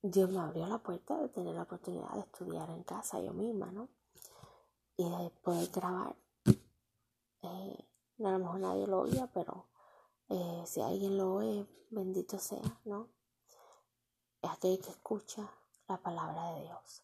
Dios 0.01 0.31
me 0.31 0.41
abrió 0.41 0.67
la 0.67 0.79
puerta 0.79 1.19
de 1.19 1.29
tener 1.29 1.55
la 1.55 1.65
oportunidad 1.65 2.11
de 2.15 2.21
estudiar 2.21 2.71
en 2.71 2.83
casa 2.83 3.21
yo 3.21 3.35
misma, 3.35 3.71
¿no? 3.73 3.91
Y 4.97 5.05
de 5.05 5.31
poder 5.43 5.69
grabar. 5.71 6.17
Eh, 7.43 7.89
a 8.21 8.31
lo 8.31 8.39
mejor 8.39 8.61
nadie 8.61 8.87
lo 8.87 9.01
oía, 9.03 9.31
pero 9.35 9.67
eh, 10.31 10.63
si 10.67 10.81
alguien 10.81 11.19
lo 11.19 11.35
oye, 11.35 11.67
bendito 11.91 12.39
sea, 12.39 12.81
¿no? 12.87 13.11
Es 14.45 14.51
aquel 14.51 14.79
que 14.79 14.91
escucha 14.91 15.51
la 15.89 15.97
palabra 15.97 16.53
de 16.53 16.65
Dios. 16.65 17.03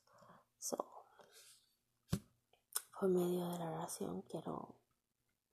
Por 2.92 3.09
medio 3.09 3.48
de 3.48 3.59
la 3.59 3.70
oración 3.70 4.20
quiero 4.29 4.74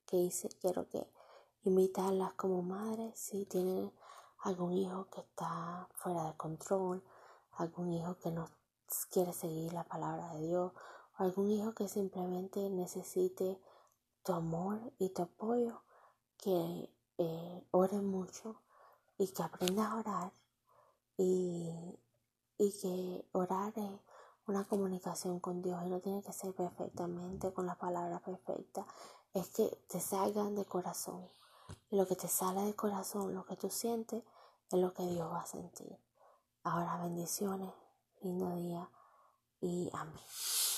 que 0.04 0.18
hice, 0.18 0.50
quiero 0.60 0.86
que 0.90 1.10
invitarlas 1.64 2.34
como 2.34 2.60
madres 2.60 3.18
si 3.18 3.46
tienen 3.46 3.90
algún 4.40 4.74
hijo 4.74 5.08
que 5.08 5.22
está 5.22 5.88
fuera 5.94 6.24
de 6.24 6.36
control, 6.36 7.02
algún 7.52 7.90
hijo 7.94 8.18
que 8.18 8.32
no 8.32 8.50
quiere 9.10 9.32
seguir 9.32 9.72
la 9.72 9.84
palabra 9.84 10.34
de 10.34 10.46
Dios, 10.46 10.72
o 11.18 11.22
algún 11.22 11.50
hijo 11.50 11.72
que 11.72 11.88
simplemente 11.88 12.68
necesite 12.68 13.58
tu 14.22 14.34
amor 14.34 14.78
y 14.98 15.08
tu 15.08 15.22
apoyo, 15.22 15.80
que 16.36 16.92
eh, 17.16 17.66
ore 17.70 18.02
mucho 18.02 18.60
y 19.16 19.28
que 19.28 19.42
aprenda 19.42 19.90
a 19.90 19.96
orar 19.96 20.37
y, 21.18 21.70
y 22.56 22.72
que 22.80 23.28
orar 23.32 23.74
es 23.76 24.00
una 24.46 24.64
comunicación 24.64 25.40
con 25.40 25.60
Dios 25.60 25.78
y 25.84 25.90
no 25.90 26.00
tiene 26.00 26.22
que 26.22 26.32
ser 26.32 26.54
perfectamente 26.54 27.52
con 27.52 27.66
la 27.66 27.74
palabra 27.74 28.20
perfecta, 28.20 28.86
es 29.34 29.48
que 29.50 29.68
te 29.88 30.00
salgan 30.00 30.54
de 30.54 30.64
corazón 30.64 31.28
y 31.90 31.96
lo 31.96 32.06
que 32.06 32.16
te 32.16 32.28
sale 32.28 32.62
del 32.62 32.74
corazón, 32.74 33.34
lo 33.34 33.44
que 33.44 33.56
tú 33.56 33.68
sientes, 33.68 34.22
es 34.70 34.78
lo 34.78 34.92
que 34.94 35.02
Dios 35.06 35.30
va 35.30 35.40
a 35.40 35.46
sentir. 35.46 35.98
Ahora 36.62 36.98
bendiciones, 37.02 37.72
lindo 38.22 38.54
día 38.56 38.88
y 39.60 39.90
amén. 39.92 40.77